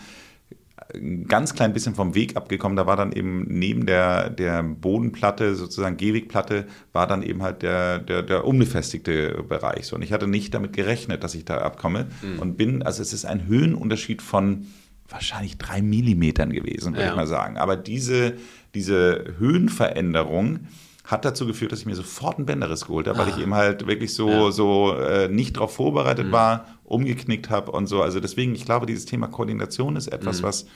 ein 0.95 1.27
ganz 1.27 1.55
klein 1.55 1.73
bisschen 1.73 1.95
vom 1.95 2.15
Weg 2.15 2.37
abgekommen. 2.37 2.77
Da 2.77 2.87
war 2.87 2.97
dann 2.97 3.13
eben 3.13 3.47
neben 3.49 3.87
der, 3.87 4.31
der 4.31 4.63
Bodenplatte, 4.63 5.55
sozusagen 5.55 5.97
Gehwegplatte, 5.97 6.67
war 6.93 7.07
dann 7.07 7.23
eben 7.23 7.43
halt 7.43 7.63
der, 7.63 7.99
der, 7.99 8.23
der 8.23 8.45
unbefestigte 8.45 9.45
Bereich. 9.49 9.87
So, 9.87 9.97
und 9.97 10.03
ich 10.03 10.13
hatte 10.13 10.27
nicht 10.27 10.55
damit 10.55 10.73
gerechnet, 10.73 11.23
dass 11.25 11.35
ich 11.35 11.45
da 11.45 11.59
abkomme. 11.59 12.09
Und 12.41 12.57
bin, 12.57 12.83
also 12.83 13.03
es 13.03 13.13
ist 13.13 13.25
ein 13.25 13.47
Höhenunterschied 13.47 14.23
von 14.23 14.67
wahrscheinlich 15.11 15.59
drei 15.59 15.83
Millimetern 15.83 16.53
gewesen, 16.53 16.93
würde 16.95 17.03
Ja. 17.05 17.11
ich 17.11 17.17
mal 17.17 17.27
sagen. 17.27 17.57
Aber 17.59 17.77
diese, 17.77 18.35
diese 18.75 19.35
Höhenveränderung 19.39 20.61
hat 21.05 21.25
dazu 21.25 21.47
geführt, 21.47 21.73
dass 21.73 21.81
ich 21.81 21.87
mir 21.87 21.97
sofort 21.97 22.37
einen 22.39 22.47
Bänderriss 22.47 22.87
geholt 22.87 23.09
habe, 23.09 23.19
weil 23.19 23.29
ich 23.29 23.39
eben 23.39 23.55
halt 23.55 23.87
wirklich 23.87 24.15
so, 24.15 24.29
Ja. 24.31 24.51
so 24.53 24.95
äh, 24.97 25.29
nicht 25.29 25.57
darauf 25.57 25.75
vorbereitet 25.75 26.31
war, 26.31 26.67
umgeknickt 26.85 27.51
habe 27.51 27.73
und 27.73 27.87
so. 27.89 28.03
Also 28.03 28.21
deswegen, 28.21 28.55
ich 28.55 28.65
glaube, 28.65 28.87
dieses 28.87 29.07
Thema 29.07 29.27
Koordination 29.27 29.97
ist 29.97 30.07
etwas, 30.09 30.43
was 30.45 30.67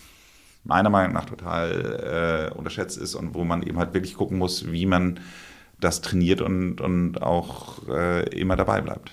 meiner 0.64 0.90
Meinung 0.90 1.12
nach 1.12 1.26
total 1.26 2.50
äh, 2.52 2.58
unterschätzt 2.58 2.96
ist 2.98 3.14
und 3.14 3.34
wo 3.34 3.44
man 3.44 3.62
eben 3.62 3.78
halt 3.78 3.94
wirklich 3.94 4.14
gucken 4.14 4.38
muss, 4.38 4.72
wie 4.72 4.86
man 4.86 5.20
das 5.78 6.00
trainiert 6.00 6.40
und, 6.40 6.80
und 6.80 7.22
auch 7.22 7.86
äh, 7.88 8.26
immer 8.30 8.56
dabei 8.56 8.80
bleibt. 8.80 9.12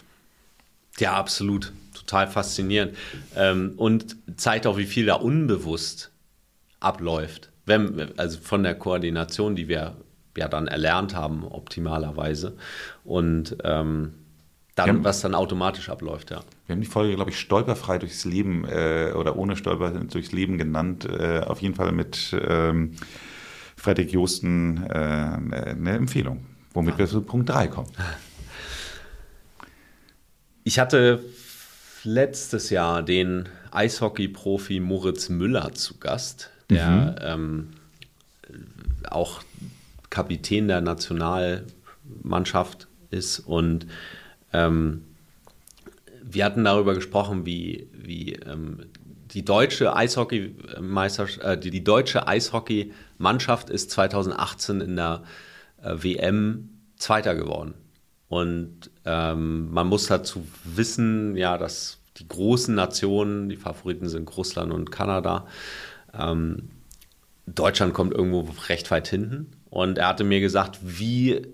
Ja, 0.98 1.14
absolut. 1.14 1.74
Total 2.06 2.28
faszinierend. 2.28 2.96
Ähm, 3.36 3.74
und 3.78 4.16
zeigt 4.38 4.68
auch, 4.68 4.78
wie 4.78 4.86
viel 4.86 5.06
da 5.06 5.16
unbewusst 5.16 6.12
abläuft. 6.80 7.50
Wenn, 7.66 8.18
also 8.18 8.40
von 8.42 8.64
der 8.64 8.76
Koordination, 8.76 9.56
die 9.56 9.68
wir 9.68 9.96
ja 10.38 10.48
dann 10.48 10.68
erlernt 10.68 11.16
haben, 11.16 11.44
optimalerweise. 11.46 12.58
Und 13.04 13.56
ähm, 13.64 14.14
dann, 14.76 14.88
Ja. 14.98 15.04
was 15.04 15.22
dann 15.22 15.36
automatisch 15.36 15.90
abläuft, 15.90 16.32
ja. 16.32 16.40
Wir 16.66 16.74
haben 16.76 16.82
die 16.82 16.88
Folge, 16.88 17.16
glaube 17.16 17.30
ich, 17.32 17.40
stolperfrei 17.40 17.98
durchs 18.00 18.24
Leben 18.26 18.66
äh, 18.66 19.12
oder 19.16 19.36
ohne 19.36 19.56
Stolper 19.58 19.92
durchs 19.92 20.32
Leben 20.32 20.58
genannt. 20.58 21.06
Äh, 21.06 21.42
auf 21.42 21.62
jeden 21.62 21.76
Fall 21.76 21.92
mit 21.92 22.34
ähm, 22.48 22.96
Fredrik 23.76 24.12
Josten 24.14 24.84
äh, 24.90 24.94
eine 24.94 25.92
Empfehlung, 25.92 26.46
womit 26.74 26.98
wir 26.98 27.08
zu 27.08 27.22
Punkt 27.22 27.50
3 27.50 27.68
kommen. 27.68 27.90
Ich 30.64 30.80
hatte 30.80 31.24
letztes 32.04 32.70
Jahr 32.70 33.04
den 33.04 33.50
Eishockey-Profi 33.72 34.80
Moritz 34.80 35.30
Müller 35.30 35.74
zu 35.74 36.00
Gast, 36.00 36.50
der 36.70 37.16
ähm, 37.22 37.72
auch 39.10 39.42
Kapitän 40.10 40.68
der 40.68 40.82
Nationalmannschaft 40.82 42.88
ist. 43.10 43.40
Und 43.40 43.88
ähm, 44.54 45.04
wir 46.24 46.46
hatten 46.46 46.64
darüber 46.64 46.94
gesprochen, 46.94 47.46
wie, 47.46 47.88
wie 47.94 48.34
ähm, 48.34 48.86
die 49.32 49.44
deutsche 49.44 49.96
Eishockeymeisterschaft, 49.96 51.44
äh, 51.44 51.58
die, 51.58 51.72
die 51.72 51.84
deutsche 51.84 52.28
Eishockeymannschaft 52.28 53.70
ist 53.70 53.92
2018 53.92 54.82
in 54.82 54.96
der 54.96 55.24
äh, 55.82 55.96
WM 55.98 56.70
Zweiter 56.98 57.36
geworden. 57.36 57.74
Und 58.28 58.91
ähm, 59.06 59.72
man 59.72 59.88
muss 59.88 60.08
dazu 60.08 60.46
wissen, 60.64 61.36
ja, 61.36 61.58
dass 61.58 62.00
die 62.18 62.28
großen 62.28 62.76
Nationen, 62.76 63.50
die 63.50 63.56
Favoriten 63.56 64.08
sind 64.08 64.36
Russland 64.38 64.72
und 64.72 64.92
Kanada. 64.92 65.48
Ähm, 66.14 66.70
Deutschland 67.48 67.94
kommt 67.94 68.14
irgendwo 68.14 68.48
recht 68.68 68.92
weit 68.92 69.08
hinten. 69.08 69.52
Und 69.70 69.98
er 69.98 70.10
hatte 70.10 70.24
mir 70.24 70.40
gesagt, 70.40 70.80
wie 70.84 71.48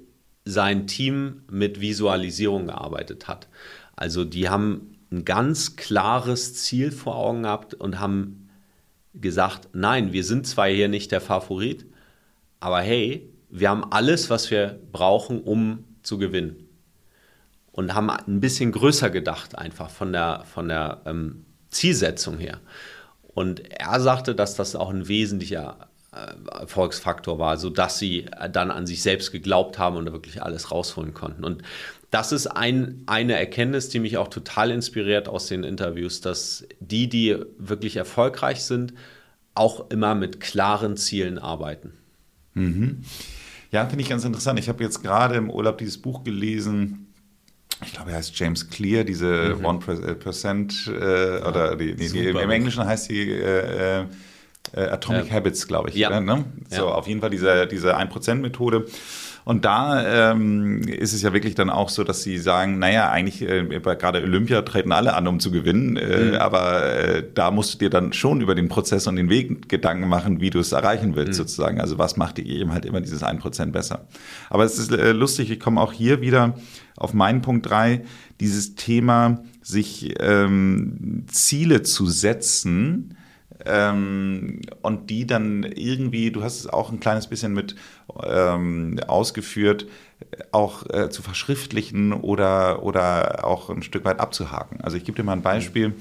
sein 0.45 0.87
Team 0.87 1.43
mit 1.49 1.81
Visualisierung 1.81 2.67
gearbeitet 2.67 3.27
hat. 3.27 3.47
Also 3.95 4.25
die 4.25 4.49
haben 4.49 4.95
ein 5.11 5.25
ganz 5.25 5.75
klares 5.75 6.55
Ziel 6.55 6.91
vor 6.91 7.15
Augen 7.15 7.43
gehabt 7.43 7.73
und 7.73 7.99
haben 7.99 8.49
gesagt, 9.13 9.69
nein, 9.73 10.13
wir 10.13 10.23
sind 10.23 10.47
zwar 10.47 10.67
hier 10.67 10.87
nicht 10.87 11.11
der 11.11 11.21
Favorit, 11.21 11.85
aber 12.59 12.81
hey, 12.81 13.29
wir 13.49 13.69
haben 13.69 13.91
alles, 13.91 14.29
was 14.29 14.51
wir 14.51 14.79
brauchen, 14.91 15.41
um 15.41 15.85
zu 16.03 16.17
gewinnen. 16.17 16.66
Und 17.77 17.93
haben 17.93 18.09
ein 18.09 18.39
bisschen 18.39 18.71
größer 18.71 19.11
gedacht, 19.11 19.55
einfach 19.55 19.91
von 19.91 20.11
der, 20.11 20.43
von 20.51 20.67
der 20.67 21.01
ähm, 21.05 21.45
Zielsetzung 21.69 22.39
her. 22.39 22.59
Und 23.35 23.71
er 23.71 23.99
sagte, 23.99 24.33
dass 24.33 24.55
das 24.55 24.75
auch 24.75 24.89
ein 24.89 25.07
wesentlicher 25.07 25.87
äh, 26.11 26.59
Erfolgsfaktor 26.59 27.37
war, 27.37 27.57
sodass 27.57 27.99
sie 27.99 28.25
dann 28.51 28.71
an 28.71 28.87
sich 28.87 29.03
selbst 29.03 29.31
geglaubt 29.31 29.77
haben 29.77 29.95
und 29.95 30.11
wirklich 30.11 30.41
alles 30.41 30.71
rausholen 30.71 31.13
konnten. 31.13 31.43
Und 31.43 31.61
das 32.09 32.31
ist 32.31 32.47
ein, 32.47 33.03
eine 33.05 33.37
Erkenntnis, 33.37 33.89
die 33.89 33.99
mich 33.99 34.17
auch 34.17 34.29
total 34.29 34.71
inspiriert 34.71 35.29
aus 35.29 35.45
den 35.45 35.63
Interviews, 35.63 36.19
dass 36.19 36.65
die, 36.79 37.07
die 37.07 37.37
wirklich 37.59 37.97
erfolgreich 37.97 38.63
sind, 38.63 38.95
auch 39.53 39.91
immer 39.91 40.15
mit 40.15 40.39
klaren 40.39 40.97
Zielen 40.97 41.37
arbeiten. 41.37 41.93
Mhm. 42.55 43.03
Ja, 43.71 43.85
finde 43.85 44.01
ich 44.01 44.09
ganz 44.09 44.25
interessant. 44.25 44.57
Ich 44.57 44.67
habe 44.67 44.83
jetzt 44.83 45.03
gerade 45.03 45.35
im 45.35 45.51
Urlaub 45.51 45.77
dieses 45.77 46.01
Buch 46.01 46.23
gelesen. 46.23 47.06
Ich 47.85 47.93
glaube, 47.93 48.11
er 48.11 48.17
heißt 48.17 48.37
James 48.37 48.69
Clear, 48.69 49.03
diese 49.03 49.55
mhm. 49.59 49.65
1% 49.65 50.91
äh, 50.91 51.43
oder 51.47 51.75
die, 51.75 51.95
die, 51.95 52.09
die, 52.09 52.27
im 52.27 52.49
Englischen 52.49 52.85
heißt 52.85 53.09
die 53.09 53.31
äh, 53.31 54.05
äh, 54.73 54.81
Atomic 54.81 55.31
Habits, 55.31 55.67
glaube 55.67 55.89
ich. 55.89 55.95
Ja. 55.95 56.19
Ne? 56.19 56.45
So, 56.69 56.75
ja. 56.75 56.83
auf 56.85 57.07
jeden 57.07 57.21
Fall 57.21 57.29
diese, 57.29 57.67
diese 57.67 57.97
1%-Methode. 57.97 58.85
Und 59.47 59.63
da 59.63 60.31
ähm, 60.33 60.81
ist 60.81 61.13
es 61.13 61.21
ja 61.21 61.31
wirklich 61.31 61.55
dann 61.55 61.69
auch 61.69 61.87
so, 61.87 62.03
dass 62.03 62.21
sie 62.21 62.37
sagen, 62.37 62.79
naja, 62.79 63.09
eigentlich 63.09 63.41
äh, 63.41 63.79
gerade 63.79 64.21
Olympia 64.21 64.61
treten 64.63 64.91
alle 64.91 65.13
an, 65.13 65.25
um 65.25 65.39
zu 65.39 65.51
gewinnen, 65.51 65.95
äh, 65.95 66.31
mhm. 66.31 66.33
aber 66.33 66.83
äh, 66.83 67.23
da 67.33 67.49
musst 67.49 67.73
du 67.73 67.77
dir 67.77 67.89
dann 67.89 68.11
schon 68.11 68.41
über 68.41 68.55
den 68.55 68.67
Prozess 68.67 69.07
und 69.07 69.15
den 69.15 69.29
Weg 69.29 69.69
Gedanken 69.69 70.09
machen, 70.09 70.41
wie 70.41 70.49
du 70.49 70.59
es 70.59 70.73
erreichen 70.73 71.15
willst 71.15 71.39
mhm. 71.39 71.43
sozusagen. 71.43 71.79
Also 71.79 71.97
was 71.97 72.17
macht 72.17 72.39
dir 72.39 72.45
eben 72.45 72.73
halt 72.73 72.83
immer 72.83 72.99
dieses 72.99 73.23
1% 73.23 73.71
besser. 73.71 74.05
Aber 74.49 74.65
es 74.65 74.77
ist 74.77 74.91
äh, 74.91 75.13
lustig, 75.13 75.49
ich 75.49 75.61
komme 75.61 75.79
auch 75.79 75.93
hier 75.93 76.19
wieder 76.19 76.55
auf 76.97 77.13
meinen 77.13 77.41
Punkt 77.41 77.69
drei 77.69 78.03
dieses 78.41 78.75
Thema, 78.75 79.43
sich 79.61 80.13
ähm, 80.19 81.23
Ziele 81.27 81.83
zu 81.83 82.07
setzen, 82.07 83.15
ähm, 83.65 84.61
und 84.81 85.09
die 85.09 85.25
dann 85.25 85.63
irgendwie, 85.63 86.31
du 86.31 86.43
hast 86.43 86.59
es 86.59 86.67
auch 86.67 86.91
ein 86.91 86.99
kleines 86.99 87.27
bisschen 87.27 87.53
mit 87.53 87.75
ähm, 88.23 88.99
ausgeführt, 89.07 89.87
auch 90.51 90.89
äh, 90.89 91.09
zu 91.09 91.21
verschriftlichen 91.21 92.13
oder, 92.13 92.83
oder 92.83 93.45
auch 93.45 93.69
ein 93.69 93.83
Stück 93.83 94.05
weit 94.05 94.19
abzuhaken. 94.19 94.81
Also 94.81 94.97
ich 94.97 95.03
gebe 95.03 95.15
dir 95.15 95.23
mal 95.23 95.33
ein 95.33 95.41
Beispiel. 95.41 95.93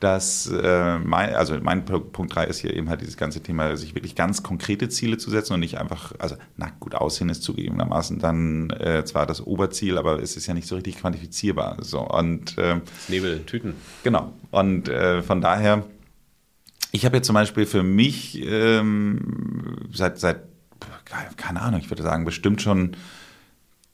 Dass 0.00 0.50
äh, 0.50 0.98
mein, 0.98 1.34
also 1.34 1.56
mein 1.62 1.86
Punkt 1.86 2.34
3 2.34 2.44
ist 2.44 2.58
hier 2.58 2.74
eben 2.74 2.90
halt 2.90 3.00
dieses 3.00 3.16
ganze 3.16 3.42
Thema, 3.42 3.74
sich 3.76 3.94
wirklich 3.94 4.14
ganz 4.14 4.42
konkrete 4.42 4.90
Ziele 4.90 5.16
zu 5.16 5.30
setzen 5.30 5.54
und 5.54 5.60
nicht 5.60 5.78
einfach, 5.78 6.12
also 6.18 6.36
na 6.58 6.70
gut 6.78 6.94
aussehen 6.94 7.30
ist 7.30 7.42
zugegebenermaßen 7.42 8.18
dann 8.18 8.68
äh, 8.70 9.04
zwar 9.06 9.24
das 9.24 9.46
Oberziel, 9.46 9.96
aber 9.96 10.20
es 10.20 10.36
ist 10.36 10.46
ja 10.46 10.52
nicht 10.52 10.66
so 10.66 10.74
richtig 10.74 10.98
quantifizierbar. 10.98 11.78
So 11.80 12.00
und 12.00 12.58
äh, 12.58 12.80
Nebel, 13.08 13.44
Tüten. 13.46 13.76
Genau. 14.02 14.32
Und 14.50 14.90
äh, 14.90 15.22
von 15.22 15.40
daher 15.40 15.84
ich 16.94 17.04
habe 17.04 17.16
jetzt 17.16 17.26
zum 17.26 17.34
Beispiel 17.34 17.66
für 17.66 17.82
mich 17.82 18.40
ähm, 18.46 19.88
seit, 19.92 20.20
seit, 20.20 20.42
keine 21.36 21.62
Ahnung, 21.62 21.80
ich 21.80 21.90
würde 21.90 22.02
sagen, 22.02 22.24
bestimmt 22.24 22.62
schon 22.62 22.96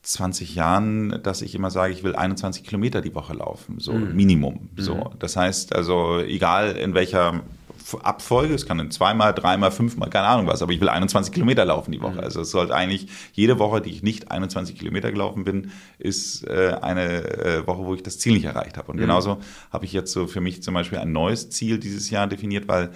20 0.03 0.55
Jahren, 0.55 1.23
dass 1.23 1.43
ich 1.43 1.55
immer 1.55 1.71
sage, 1.71 1.93
ich 1.93 2.03
will 2.03 2.17
21 2.17 2.65
Kilometer 2.65 3.01
die 3.03 3.15
Woche 3.15 3.35
laufen, 3.35 3.79
so 3.79 3.93
mhm. 3.93 4.17
Minimum. 4.17 4.71
So, 4.77 4.95
mhm. 4.95 5.19
das 5.19 5.37
heißt 5.37 5.75
also, 5.75 6.21
egal 6.21 6.77
in 6.77 6.95
welcher 6.95 7.43
Abfolge, 7.99 8.55
es 8.55 8.67
kann 8.67 8.79
dann 8.79 8.91
zweimal, 8.91 9.35
dreimal, 9.35 9.71
fünfmal, 9.71 10.11
keine 10.11 10.27
Ahnung 10.27 10.47
was, 10.47 10.63
aber 10.63 10.73
ich 10.73 10.81
will 10.81 10.89
21 10.89 11.33
Kilometer 11.33 11.65
laufen 11.65 11.93
die 11.93 12.01
Woche. 12.01 12.15
Mhm. 12.15 12.21
Also 12.21 12.41
es 12.43 12.51
sollte 12.51 12.75
eigentlich 12.75 13.09
jede 13.33 13.59
Woche, 13.59 13.81
die 13.81 13.91
ich 13.91 14.03
nicht 14.03 14.31
21 14.31 14.79
Kilometer 14.79 15.11
gelaufen 15.11 15.45
bin, 15.45 15.73
ist 15.99 16.47
äh, 16.47 16.77
eine 16.81 17.25
äh, 17.25 17.67
Woche, 17.67 17.85
wo 17.85 17.95
ich 17.95 18.03
das 18.03 18.19
Ziel 18.19 18.35
nicht 18.35 18.45
erreicht 18.45 18.77
habe. 18.77 18.93
Und 18.93 18.97
mhm. 18.97 19.03
genauso 19.03 19.39
habe 19.73 19.85
ich 19.85 19.93
jetzt 19.93 20.13
so 20.13 20.27
für 20.27 20.41
mich 20.41 20.63
zum 20.63 20.75
Beispiel 20.75 20.99
ein 20.99 21.13
neues 21.13 21.51
Ziel 21.51 21.79
dieses 21.79 22.11
Jahr 22.11 22.27
definiert, 22.27 22.69
weil 22.69 22.91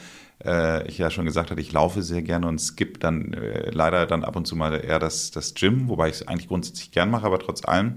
äh, 0.44 0.86
ich 0.88 0.98
ja 0.98 1.10
schon 1.10 1.24
gesagt 1.24 1.50
hatte, 1.50 1.60
ich 1.60 1.72
laufe 1.72 2.02
sehr 2.02 2.22
gerne 2.22 2.46
und 2.46 2.60
skip 2.60 3.00
dann 3.00 3.32
äh, 3.32 3.70
leider 3.70 4.06
dann 4.06 4.24
ab 4.24 4.36
und 4.36 4.46
zu 4.46 4.56
mal 4.56 4.74
eher 4.74 4.98
das, 4.98 5.30
das 5.30 5.54
Gym, 5.54 5.88
wobei 5.88 6.08
ich 6.08 6.16
es 6.16 6.28
eigentlich 6.28 6.48
grundsätzlich 6.48 6.90
gern 6.90 7.10
mache, 7.10 7.26
aber 7.26 7.38
trotz 7.38 7.64
allem. 7.64 7.96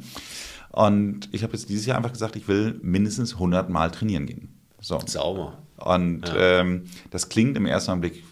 Und 0.72 1.30
ich 1.32 1.44
habe 1.44 1.54
jetzt 1.54 1.70
dieses 1.70 1.86
Jahr 1.86 1.98
einfach 1.98 2.14
gesagt, 2.14 2.36
ich 2.36 2.48
will 2.48 2.80
mindestens 2.84 3.34
100 3.34 3.70
Mal 3.70 3.92
trainieren 3.92 4.26
gehen. 4.26 4.58
So. 4.80 5.00
Sauber. 5.06 5.58
Und 5.78 6.28
ja. 6.28 6.60
ähm, 6.62 6.86
das 7.12 7.30
klingt 7.30 7.58
im 7.58 7.66
ersten 7.66 7.92
Augenblick 7.92 8.24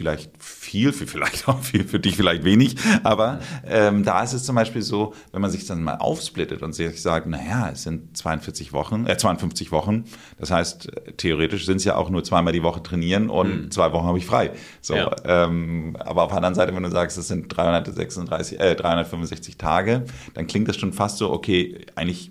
vielleicht 0.00 0.30
viel, 0.38 0.92
für 0.92 1.06
vielleicht 1.06 1.46
auch 1.48 1.60
viel, 1.60 1.84
für 1.84 2.00
dich 2.00 2.16
vielleicht 2.16 2.42
wenig, 2.42 2.76
aber 3.02 3.40
ähm, 3.66 4.02
da 4.02 4.22
ist 4.22 4.32
es 4.32 4.44
zum 4.44 4.54
Beispiel 4.54 4.80
so, 4.80 5.12
wenn 5.32 5.42
man 5.42 5.50
sich 5.50 5.66
dann 5.66 5.82
mal 5.82 5.96
aufsplittet 5.96 6.62
und 6.62 6.72
sich 6.72 7.02
sagt, 7.02 7.26
naja, 7.26 7.68
es 7.70 7.82
sind 7.82 8.16
42 8.16 8.72
Wochen, 8.72 9.06
äh, 9.06 9.18
52 9.18 9.72
Wochen, 9.72 10.04
das 10.38 10.50
heißt, 10.50 10.90
theoretisch 11.18 11.66
sind 11.66 11.76
es 11.76 11.84
ja 11.84 11.96
auch 11.96 12.08
nur 12.08 12.24
zweimal 12.24 12.54
die 12.54 12.62
Woche 12.62 12.82
trainieren 12.82 13.28
und 13.28 13.64
mhm. 13.64 13.70
zwei 13.70 13.92
Wochen 13.92 14.06
habe 14.06 14.16
ich 14.16 14.24
frei. 14.24 14.52
So, 14.80 14.94
ja. 14.94 15.14
ähm, 15.24 15.96
aber 15.98 16.22
auf 16.22 16.28
der 16.28 16.36
anderen 16.38 16.54
Seite, 16.54 16.74
wenn 16.74 16.82
du 16.82 16.90
sagst, 16.90 17.18
es 17.18 17.28
sind 17.28 17.48
336, 17.48 18.58
äh, 18.58 18.76
365 18.76 19.58
Tage, 19.58 20.04
dann 20.32 20.46
klingt 20.46 20.68
das 20.68 20.78
schon 20.78 20.94
fast 20.94 21.18
so, 21.18 21.30
okay, 21.30 21.84
eigentlich 21.94 22.30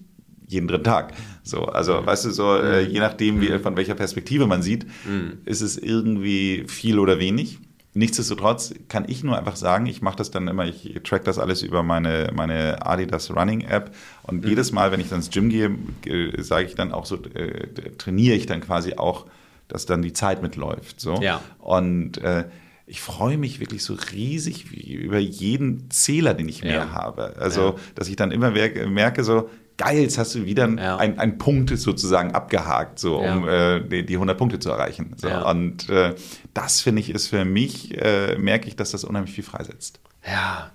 jeden 0.49 0.67
dritten 0.67 0.83
Tag. 0.83 1.13
So, 1.43 1.65
also, 1.65 2.05
weißt 2.05 2.25
du, 2.25 2.31
so, 2.31 2.57
äh, 2.57 2.83
mhm. 2.83 2.91
je 2.91 2.99
nachdem, 2.99 3.41
wie, 3.41 3.59
von 3.59 3.77
welcher 3.77 3.95
Perspektive 3.95 4.47
man 4.47 4.61
sieht, 4.61 4.85
mhm. 5.05 5.39
ist 5.45 5.61
es 5.61 5.77
irgendwie 5.77 6.65
viel 6.67 6.99
oder 6.99 7.19
wenig. 7.19 7.59
Nichtsdestotrotz 7.93 8.73
kann 8.87 9.05
ich 9.07 9.23
nur 9.23 9.37
einfach 9.37 9.55
sagen, 9.55 9.85
ich 9.85 10.01
mache 10.01 10.17
das 10.17 10.31
dann 10.31 10.47
immer, 10.47 10.65
ich 10.65 10.99
track 11.03 11.23
das 11.23 11.39
alles 11.39 11.63
über 11.63 11.81
meine, 11.81 12.31
meine 12.35 12.85
Adidas 12.85 13.33
Running 13.35 13.61
App 13.61 13.95
und 14.23 14.43
mhm. 14.43 14.49
jedes 14.49 14.71
Mal, 14.71 14.91
wenn 14.91 14.99
ich 14.99 15.09
dann 15.09 15.19
ins 15.19 15.29
Gym 15.29 15.49
gehe, 15.49 15.75
äh, 16.05 16.41
sage 16.41 16.65
ich 16.65 16.75
dann 16.75 16.91
auch 16.91 17.05
so, 17.05 17.15
äh, 17.15 17.67
trainiere 17.97 18.35
ich 18.35 18.45
dann 18.45 18.61
quasi 18.61 18.93
auch, 18.95 19.25
dass 19.67 19.85
dann 19.85 20.01
die 20.01 20.13
Zeit 20.13 20.41
mitläuft. 20.41 20.99
So. 20.99 21.19
Ja. 21.21 21.41
Und 21.59 22.19
äh, 22.19 22.45
ich 22.85 23.01
freue 23.01 23.37
mich 23.37 23.59
wirklich 23.59 23.83
so 23.83 23.95
riesig 24.13 24.71
über 24.71 25.19
jeden 25.19 25.91
Zähler, 25.91 26.33
den 26.33 26.49
ich 26.49 26.63
mehr 26.63 26.73
ja. 26.73 26.91
habe. 26.91 27.37
Also, 27.37 27.61
ja. 27.61 27.75
dass 27.93 28.07
ich 28.07 28.15
dann 28.15 28.31
immer 28.31 28.49
merke, 28.51 29.23
so, 29.23 29.49
geil, 29.79 29.99
jetzt 29.99 30.17
hast 30.17 30.35
du 30.35 30.45
wieder 30.45 30.69
ja. 30.69 30.97
ein, 30.97 31.17
ein 31.17 31.37
Punkt 31.39 31.75
sozusagen 31.75 32.35
abgehakt, 32.35 32.99
so 32.99 33.17
um 33.17 33.45
ja. 33.45 33.77
äh, 33.77 33.87
die, 33.87 34.05
die 34.05 34.15
100 34.15 34.37
Punkte 34.37 34.59
zu 34.59 34.69
erreichen. 34.69 35.15
So. 35.15 35.29
Ja. 35.29 35.49
Und 35.49 35.89
äh, 35.89 36.13
das 36.53 36.81
finde 36.81 36.99
ich 36.99 37.09
ist 37.09 37.27
für 37.27 37.45
mich, 37.45 37.97
äh, 37.97 38.37
merke 38.37 38.67
ich, 38.67 38.75
dass 38.75 38.91
das 38.91 39.03
unheimlich 39.03 39.33
viel 39.33 39.43
freisetzt. 39.43 40.01
Ja, 40.27 40.71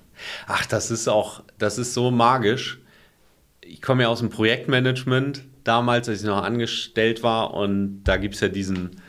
ach, 0.46 0.66
das 0.66 0.90
ist 0.90 1.06
auch, 1.06 1.42
das 1.58 1.78
ist 1.78 1.94
so 1.94 2.11
magisch. 2.11 2.80
Ich 3.61 3.82
komme 3.82 4.02
ja 4.02 4.08
aus 4.08 4.20
dem 4.20 4.30
Projektmanagement 4.30 5.44
damals, 5.64 6.08
als 6.08 6.23
ich 6.23 6.26
noch 6.26 6.42
angestellt 6.42 7.23
war 7.23 7.52
und 7.54 8.04
da 8.04 8.16
gibt 8.16 8.34
es 8.34 8.40
ja 8.40 8.49
diesen 8.49 9.02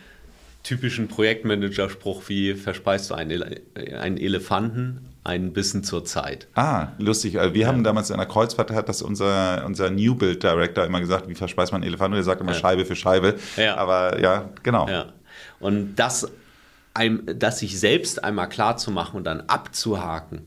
typischen 0.62 1.08
Projektmanager-Spruch 1.08 2.28
wie 2.28 2.54
verspeist 2.54 3.10
du 3.10 3.14
einen, 3.14 3.30
Ele 3.30 3.62
einen 3.98 4.18
Elefanten 4.18 5.08
ein 5.26 5.52
bisschen 5.52 5.82
zur 5.82 6.04
Zeit. 6.04 6.46
Ah, 6.54 6.88
lustig. 6.98 7.34
Wir 7.34 7.52
ja. 7.54 7.66
haben 7.68 7.84
damals 7.84 8.10
in 8.10 8.16
der 8.16 8.26
Kreuzfahrt, 8.26 8.70
hat 8.70 8.88
das 8.88 9.02
unser, 9.02 9.64
unser 9.66 9.90
New 9.90 10.14
Build 10.14 10.42
Director 10.42 10.84
immer 10.84 11.00
gesagt, 11.00 11.28
wie 11.28 11.34
verspeist 11.34 11.72
man 11.72 11.82
Elefanten? 11.82 12.14
Und 12.14 12.20
er 12.20 12.24
sagt 12.24 12.40
immer 12.40 12.52
ja. 12.52 12.58
Scheibe 12.58 12.84
für 12.84 12.96
Scheibe. 12.96 13.34
Ja. 13.56 13.76
Aber 13.76 14.20
ja, 14.20 14.50
genau. 14.62 14.88
Ja. 14.88 15.12
Und 15.58 15.96
das, 15.96 16.30
einem, 16.94 17.24
das 17.26 17.58
sich 17.58 17.78
selbst 17.78 18.22
einmal 18.22 18.48
klar 18.48 18.76
zu 18.76 18.90
machen 18.90 19.16
und 19.16 19.24
dann 19.24 19.40
abzuhaken, 19.42 20.46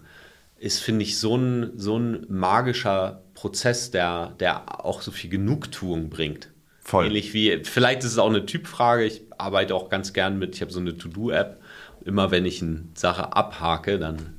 ist, 0.58 0.80
finde 0.80 1.04
ich, 1.04 1.20
so 1.20 1.36
ein, 1.36 1.72
so 1.78 1.98
ein 1.98 2.26
magischer 2.30 3.22
Prozess, 3.34 3.92
der, 3.92 4.34
der 4.40 4.86
auch 4.86 5.02
so 5.02 5.12
viel 5.12 5.30
Genugtuung 5.30 6.10
bringt. 6.10 6.50
Voll. 6.80 7.06
Ähnlich 7.06 7.34
wie, 7.34 7.64
vielleicht 7.64 8.04
ist 8.04 8.14
es 8.14 8.18
auch 8.18 8.30
eine 8.30 8.46
Typfrage. 8.46 9.06
Ich 9.06 9.22
arbeite 9.38 9.76
auch 9.76 9.90
ganz 9.90 10.12
gern 10.14 10.40
mit, 10.40 10.56
ich 10.56 10.62
habe 10.62 10.72
so 10.72 10.80
eine 10.80 10.98
To-Do-App. 10.98 11.62
Immer 12.04 12.32
wenn 12.32 12.46
ich 12.46 12.62
eine 12.62 12.86
Sache 12.96 13.34
abhake, 13.34 14.00
dann 14.00 14.39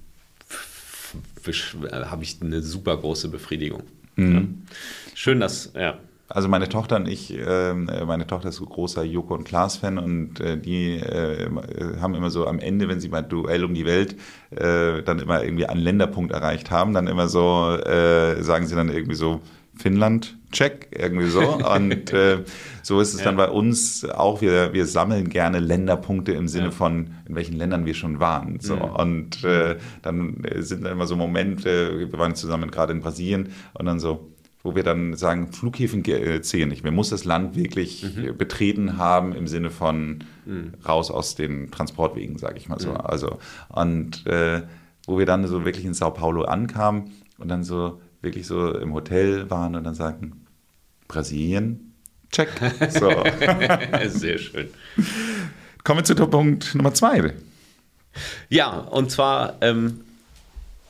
habe 1.46 2.22
ich 2.22 2.38
eine 2.40 2.60
super 2.62 2.96
große 2.96 3.28
Befriedigung. 3.28 3.82
Mhm. 4.16 4.34
Ja. 4.34 4.44
Schön, 5.14 5.40
dass, 5.40 5.72
ja. 5.74 5.98
Also 6.32 6.48
meine 6.48 6.68
Tochter 6.68 6.96
und 6.96 7.08
ich, 7.08 7.36
äh, 7.36 7.74
meine 7.74 8.26
Tochter 8.26 8.50
ist 8.50 8.60
ein 8.60 8.66
großer 8.66 9.02
Joko 9.02 9.34
und 9.34 9.44
Klaas-Fan 9.44 9.98
und 9.98 10.38
äh, 10.38 10.56
die 10.56 10.94
äh, 10.94 11.50
haben 12.00 12.14
immer 12.14 12.30
so 12.30 12.46
am 12.46 12.60
Ende, 12.60 12.88
wenn 12.88 13.00
sie 13.00 13.08
bei 13.08 13.20
Duell 13.20 13.64
um 13.64 13.74
die 13.74 13.84
Welt 13.84 14.14
äh, 14.50 15.02
dann 15.02 15.18
immer 15.18 15.42
irgendwie 15.42 15.66
einen 15.66 15.80
Länderpunkt 15.80 16.30
erreicht 16.32 16.70
haben, 16.70 16.94
dann 16.94 17.08
immer 17.08 17.26
so, 17.26 17.76
äh, 17.76 18.42
sagen 18.44 18.68
sie 18.68 18.76
dann 18.76 18.90
irgendwie 18.90 19.16
so, 19.16 19.40
Finnland, 19.80 20.38
check, 20.52 20.88
irgendwie 20.92 21.28
so. 21.28 21.40
Und 21.40 22.12
äh, 22.12 22.44
so 22.82 23.00
ist 23.00 23.14
es 23.14 23.20
ja. 23.20 23.26
dann 23.26 23.36
bei 23.36 23.48
uns 23.48 24.04
auch. 24.04 24.40
Wir, 24.40 24.72
wir 24.72 24.86
sammeln 24.86 25.28
gerne 25.30 25.58
Länderpunkte 25.58 26.32
im 26.32 26.48
Sinne 26.48 26.66
ja. 26.66 26.70
von, 26.70 27.14
in 27.26 27.34
welchen 27.34 27.56
Ländern 27.56 27.86
wir 27.86 27.94
schon 27.94 28.20
waren. 28.20 28.60
So. 28.60 28.76
Mhm. 28.76 28.82
Und 28.82 29.44
äh, 29.44 29.76
dann 30.02 30.42
sind 30.58 30.84
dann 30.84 30.92
immer 30.92 31.06
so 31.06 31.16
Momente, 31.16 31.98
wir 31.98 32.12
waren 32.18 32.34
zusammen 32.34 32.70
gerade 32.70 32.92
in 32.92 33.00
Brasilien 33.00 33.50
und 33.74 33.86
dann 33.86 34.00
so, 34.00 34.29
wo 34.62 34.74
wir 34.74 34.82
dann 34.82 35.14
sagen, 35.14 35.52
Flughäfen 35.52 36.04
äh, 36.04 36.42
zählen 36.42 36.68
nicht. 36.68 36.84
Man 36.84 36.94
muss 36.94 37.10
das 37.10 37.24
Land 37.24 37.56
wirklich 37.56 38.04
mhm. 38.14 38.36
betreten 38.36 38.98
haben 38.98 39.34
im 39.34 39.46
Sinne 39.46 39.70
von 39.70 40.24
mhm. 40.44 40.74
raus 40.86 41.10
aus 41.10 41.34
den 41.34 41.70
Transportwegen, 41.70 42.38
sage 42.38 42.58
ich 42.58 42.68
mal 42.68 42.78
so. 42.78 42.90
Mhm. 42.90 42.96
Also, 42.96 43.38
und 43.68 44.26
äh, 44.26 44.62
wo 45.06 45.18
wir 45.18 45.26
dann 45.26 45.46
so 45.46 45.64
wirklich 45.64 45.84
in 45.84 45.94
Sao 45.94 46.10
Paulo 46.10 46.44
ankamen 46.44 47.10
und 47.38 47.48
dann 47.48 47.64
so 47.64 48.00
wirklich 48.20 48.46
so 48.46 48.74
im 48.76 48.92
Hotel 48.92 49.50
waren 49.50 49.74
und 49.74 49.84
dann 49.84 49.94
sagten, 49.94 50.46
Brasilien, 51.08 51.94
check. 52.30 52.48
So. 52.90 53.10
Sehr 54.08 54.38
schön. 54.38 54.68
Kommen 55.84 56.00
wir 56.00 56.04
zu 56.04 56.14
Punkt 56.14 56.74
Nummer 56.74 56.92
zwei. 56.92 57.32
Ja, 58.48 58.70
und 58.70 59.10
zwar 59.10 59.56
ähm, 59.62 60.00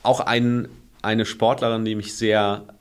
auch 0.03 0.19
ein, 0.19 0.67
eine 1.01 1.25
Sportlerin, 1.25 1.85
die 1.85 1.95
mich 1.95 2.15
sehr 2.15 2.63
äh, 2.67 2.71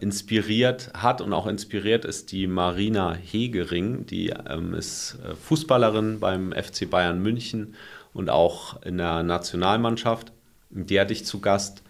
inspiriert 0.00 0.92
hat 0.94 1.20
und 1.20 1.32
auch 1.32 1.46
inspiriert 1.46 2.04
ist 2.04 2.32
die 2.32 2.46
Marina 2.46 3.14
Hegering. 3.14 4.04
Die 4.06 4.28
ähm, 4.28 4.74
ist 4.74 5.18
äh, 5.24 5.34
Fußballerin 5.34 6.20
beim 6.20 6.52
FC 6.52 6.88
Bayern 6.88 7.22
München 7.22 7.74
und 8.12 8.28
auch 8.28 8.82
in 8.82 8.98
der 8.98 9.22
Nationalmannschaft. 9.22 10.32
Die 10.70 11.00
hatte 11.00 11.12
ich 11.12 11.24
zu 11.24 11.40
Gast 11.40 11.82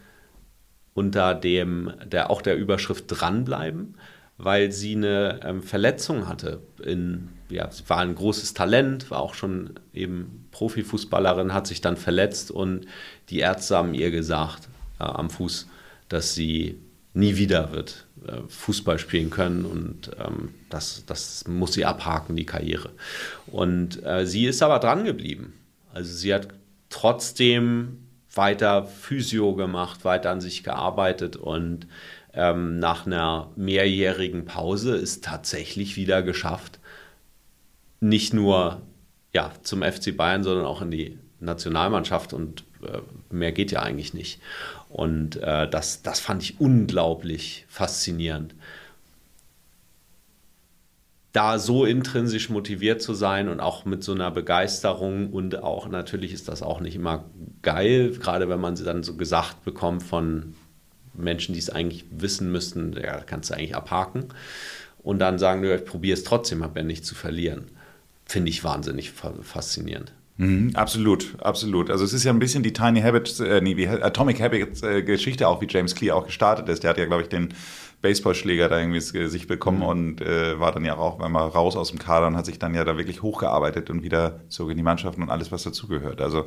unter 0.94 1.34
dem, 1.34 1.92
der, 2.04 2.30
auch 2.30 2.42
der 2.42 2.56
Überschrift 2.56 3.06
Dranbleiben, 3.08 3.96
weil 4.38 4.70
sie 4.70 4.94
eine 4.94 5.40
ähm, 5.42 5.62
Verletzung 5.62 6.28
hatte. 6.28 6.62
In, 6.82 7.28
ja, 7.48 7.70
sie 7.70 7.88
war 7.88 7.98
ein 7.98 8.14
großes 8.14 8.54
Talent, 8.54 9.10
war 9.10 9.20
auch 9.20 9.34
schon 9.34 9.74
eben 9.92 10.46
Profifußballerin, 10.52 11.52
hat 11.52 11.66
sich 11.66 11.80
dann 11.80 11.96
verletzt 11.96 12.50
und 12.50 12.86
die 13.30 13.40
Ärzte 13.40 13.76
haben 13.76 13.94
ihr 13.94 14.10
gesagt 14.10 14.68
äh, 14.98 15.04
am 15.04 15.28
Fuß, 15.28 15.68
dass 16.08 16.34
sie 16.34 16.78
nie 17.12 17.36
wieder 17.36 17.72
wird 17.72 18.06
äh, 18.26 18.38
Fußball 18.48 18.98
spielen 18.98 19.30
können 19.30 19.64
und 19.64 20.10
ähm, 20.18 20.54
das, 20.68 21.04
das 21.06 21.46
muss 21.48 21.72
sie 21.72 21.84
abhaken, 21.84 22.36
die 22.36 22.46
Karriere. 22.46 22.90
Und 23.46 24.04
äh, 24.04 24.26
sie 24.26 24.46
ist 24.46 24.62
aber 24.62 24.78
dran 24.78 25.04
geblieben. 25.04 25.54
Also 25.92 26.12
sie 26.12 26.32
hat 26.32 26.48
trotzdem 26.88 27.98
weiter 28.32 28.84
Physio 28.84 29.54
gemacht, 29.54 30.04
weiter 30.04 30.30
an 30.30 30.40
sich 30.40 30.62
gearbeitet 30.62 31.36
und 31.36 31.86
ähm, 32.32 32.78
nach 32.78 33.06
einer 33.06 33.50
mehrjährigen 33.56 34.44
Pause 34.44 34.96
ist 34.96 35.24
tatsächlich 35.24 35.96
wieder 35.96 36.22
geschafft, 36.22 36.78
nicht 37.98 38.32
nur 38.32 38.82
ja, 39.32 39.52
zum 39.62 39.82
FC 39.82 40.16
Bayern, 40.16 40.44
sondern 40.44 40.64
auch 40.64 40.82
in 40.82 40.90
die 40.90 41.18
Nationalmannschaft 41.40 42.32
und 42.32 42.64
äh, 42.82 43.00
mehr 43.34 43.52
geht 43.52 43.72
ja 43.72 43.82
eigentlich 43.82 44.14
nicht. 44.14 44.40
Und 44.90 45.36
äh, 45.36 45.70
das, 45.70 46.02
das 46.02 46.20
fand 46.20 46.42
ich 46.42 46.60
unglaublich 46.60 47.64
faszinierend. 47.68 48.54
Da 51.32 51.60
so 51.60 51.84
intrinsisch 51.84 52.50
motiviert 52.50 53.00
zu 53.00 53.14
sein 53.14 53.48
und 53.48 53.60
auch 53.60 53.84
mit 53.84 54.02
so 54.02 54.12
einer 54.12 54.32
Begeisterung 54.32 55.30
und 55.30 55.62
auch 55.62 55.88
natürlich 55.88 56.32
ist 56.32 56.48
das 56.48 56.60
auch 56.60 56.80
nicht 56.80 56.96
immer 56.96 57.24
geil, 57.62 58.10
gerade 58.18 58.48
wenn 58.48 58.60
man 58.60 58.74
sie 58.74 58.82
dann 58.82 59.04
so 59.04 59.14
gesagt 59.14 59.64
bekommt 59.64 60.02
von 60.02 60.56
Menschen, 61.14 61.52
die 61.52 61.60
es 61.60 61.70
eigentlich 61.70 62.04
wissen 62.10 62.50
müssten, 62.50 62.94
ja, 62.94 63.20
kannst 63.20 63.50
du 63.50 63.54
eigentlich 63.54 63.76
abhaken. 63.76 64.26
Und 65.02 65.20
dann 65.20 65.38
sagen, 65.38 65.62
ich 65.62 65.84
probiere 65.84 66.14
es 66.14 66.24
trotzdem, 66.24 66.64
habe 66.64 66.80
ja 66.80 66.84
nichts 66.84 67.06
zu 67.06 67.14
verlieren. 67.14 67.66
Finde 68.26 68.50
ich 68.50 68.64
wahnsinnig 68.64 69.12
faszinierend. 69.12 70.12
Mhm, 70.40 70.70
absolut, 70.74 71.34
absolut. 71.38 71.90
Also 71.90 72.02
es 72.02 72.14
ist 72.14 72.24
ja 72.24 72.32
ein 72.32 72.38
bisschen 72.38 72.62
die 72.62 72.72
Tiny 72.72 73.02
Habits, 73.02 73.40
äh, 73.40 73.60
nee, 73.60 73.74
die 73.74 73.86
Atomic 73.86 74.40
Habits 74.40 74.82
äh, 74.82 75.02
Geschichte 75.02 75.46
auch, 75.46 75.60
wie 75.60 75.66
James 75.68 75.94
Clear 75.94 76.16
auch 76.16 76.24
gestartet 76.24 76.66
ist. 76.70 76.82
Der 76.82 76.90
hat 76.90 76.96
ja, 76.96 77.04
glaube 77.04 77.22
ich, 77.24 77.28
den 77.28 77.52
Baseballschläger 78.00 78.70
da 78.70 78.78
irgendwie 78.78 78.96
ins 78.96 79.12
Gesicht 79.12 79.48
bekommen 79.48 79.80
mhm. 79.80 79.84
und 79.84 80.20
äh, 80.22 80.58
war 80.58 80.72
dann 80.72 80.86
ja 80.86 80.96
auch 80.96 81.20
einmal 81.20 81.46
raus 81.48 81.76
aus 81.76 81.90
dem 81.90 81.98
Kader 81.98 82.26
und 82.26 82.38
hat 82.38 82.46
sich 82.46 82.58
dann 82.58 82.72
ja 82.72 82.84
da 82.84 82.96
wirklich 82.96 83.20
hochgearbeitet 83.20 83.90
und 83.90 84.02
wieder 84.02 84.40
zurück 84.48 84.70
in 84.70 84.78
die 84.78 84.82
Mannschaften 84.82 85.22
und 85.22 85.28
alles, 85.28 85.52
was 85.52 85.62
dazugehört. 85.62 86.22
Also 86.22 86.46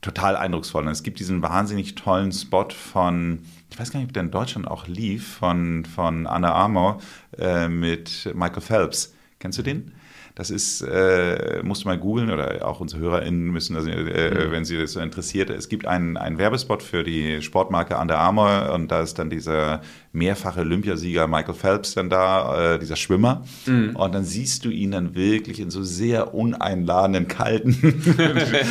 total 0.00 0.34
eindrucksvoll. 0.34 0.86
Und 0.86 0.92
es 0.92 1.02
gibt 1.02 1.20
diesen 1.20 1.42
wahnsinnig 1.42 1.94
tollen 1.96 2.32
Spot 2.32 2.70
von, 2.70 3.40
ich 3.70 3.78
weiß 3.78 3.92
gar 3.92 4.00
nicht, 4.00 4.08
ob 4.08 4.14
der 4.14 4.22
in 4.22 4.30
Deutschland 4.30 4.66
auch 4.66 4.86
lief, 4.86 5.34
von, 5.34 5.84
von 5.84 6.26
Anna 6.26 6.54
Armour 6.54 7.02
äh, 7.36 7.68
mit 7.68 8.32
Michael 8.34 8.62
Phelps. 8.62 9.12
Kennst 9.38 9.58
du 9.58 9.62
den? 9.62 9.92
Das 10.34 10.50
ist, 10.50 10.80
äh, 10.80 11.62
musst 11.62 11.84
du 11.84 11.88
mal 11.88 11.98
googeln 11.98 12.30
oder 12.30 12.66
auch 12.66 12.80
unsere 12.80 13.02
HörerInnen 13.02 13.50
müssen, 13.50 13.76
also, 13.76 13.90
äh, 13.90 14.30
mhm. 14.30 14.50
wenn 14.50 14.64
sie 14.64 14.78
das 14.78 14.92
so 14.92 15.00
interessiert. 15.00 15.50
Es 15.50 15.68
gibt 15.68 15.86
einen, 15.86 16.16
einen 16.16 16.38
Werbespot 16.38 16.82
für 16.82 17.04
die 17.04 17.42
Sportmarke 17.42 17.98
Under 17.98 18.18
Armour 18.18 18.72
und 18.72 18.90
da 18.90 19.02
ist 19.02 19.18
dann 19.18 19.28
dieser 19.28 19.82
mehrfache 20.12 20.60
Olympiasieger 20.60 21.26
Michael 21.26 21.54
Phelps 21.54 21.94
dann 21.94 22.08
da, 22.08 22.74
äh, 22.74 22.78
dieser 22.78 22.96
Schwimmer. 22.96 23.44
Mhm. 23.66 23.94
Und 23.94 24.14
dann 24.14 24.24
siehst 24.24 24.64
du 24.64 24.70
ihn 24.70 24.92
dann 24.92 25.14
wirklich 25.14 25.60
in 25.60 25.70
so 25.70 25.82
sehr 25.82 26.34
uneinladenden, 26.34 27.28
kalten 27.28 27.74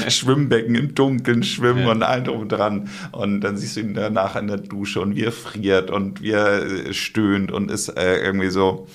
Schwimmbecken 0.09 0.73
im 0.73 0.95
Dunkeln 0.95 1.43
schwimmen 1.43 1.85
ja. 1.85 1.91
und 1.91 2.01
allem 2.01 2.23
drum 2.23 2.47
dran. 2.47 2.89
Und 3.11 3.41
dann 3.41 3.57
siehst 3.57 3.75
du 3.75 3.81
ihn 3.81 3.93
danach 3.93 4.35
in 4.35 4.47
der 4.47 4.57
Dusche 4.57 4.99
und 4.99 5.15
wie 5.15 5.25
er 5.25 5.31
friert 5.31 5.91
und 5.91 6.23
wie 6.23 6.31
er 6.31 6.63
äh, 6.63 6.93
stöhnt 6.93 7.51
und 7.51 7.69
es 7.69 7.87
äh, 7.87 8.15
irgendwie 8.17 8.49
so 8.49 8.87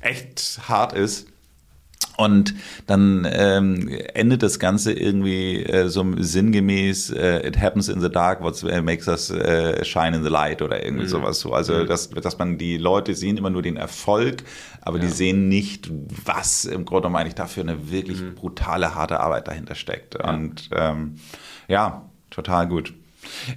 echt 0.00 0.60
hart 0.68 0.92
ist. 0.92 1.31
Und 2.22 2.54
dann 2.86 3.26
ähm, 3.28 3.88
endet 4.14 4.44
das 4.44 4.60
Ganze 4.60 4.92
irgendwie 4.92 5.64
äh, 5.64 5.88
so 5.88 6.06
sinngemäß, 6.16 7.10
äh, 7.10 7.46
it 7.46 7.60
happens 7.60 7.88
in 7.88 8.00
the 8.00 8.08
dark, 8.08 8.40
what 8.42 8.62
makes 8.84 9.08
us 9.08 9.30
äh, 9.30 9.84
shine 9.84 10.16
in 10.16 10.22
the 10.22 10.28
light 10.28 10.62
oder 10.62 10.84
irgendwie 10.84 11.04
mhm. 11.04 11.10
sowas 11.10 11.40
so. 11.40 11.52
Also, 11.52 11.74
mhm. 11.74 11.86
dass, 11.88 12.10
dass 12.10 12.38
man 12.38 12.58
die 12.58 12.78
Leute 12.78 13.14
sehen 13.14 13.36
immer 13.36 13.50
nur 13.50 13.62
den 13.62 13.76
Erfolg, 13.76 14.44
aber 14.82 14.98
ja. 14.98 15.04
die 15.04 15.10
sehen 15.10 15.48
nicht, 15.48 15.90
was 16.24 16.64
im 16.64 16.84
Grunde 16.84 17.02
genommen 17.02 17.16
eigentlich 17.16 17.34
dafür 17.34 17.64
eine 17.64 17.90
wirklich 17.90 18.20
mhm. 18.20 18.36
brutale, 18.36 18.94
harte 18.94 19.18
Arbeit 19.18 19.48
dahinter 19.48 19.74
steckt. 19.74 20.14
Ja. 20.14 20.30
Und 20.30 20.70
ähm, 20.72 21.16
ja, 21.66 22.08
total 22.30 22.68
gut. 22.68 22.94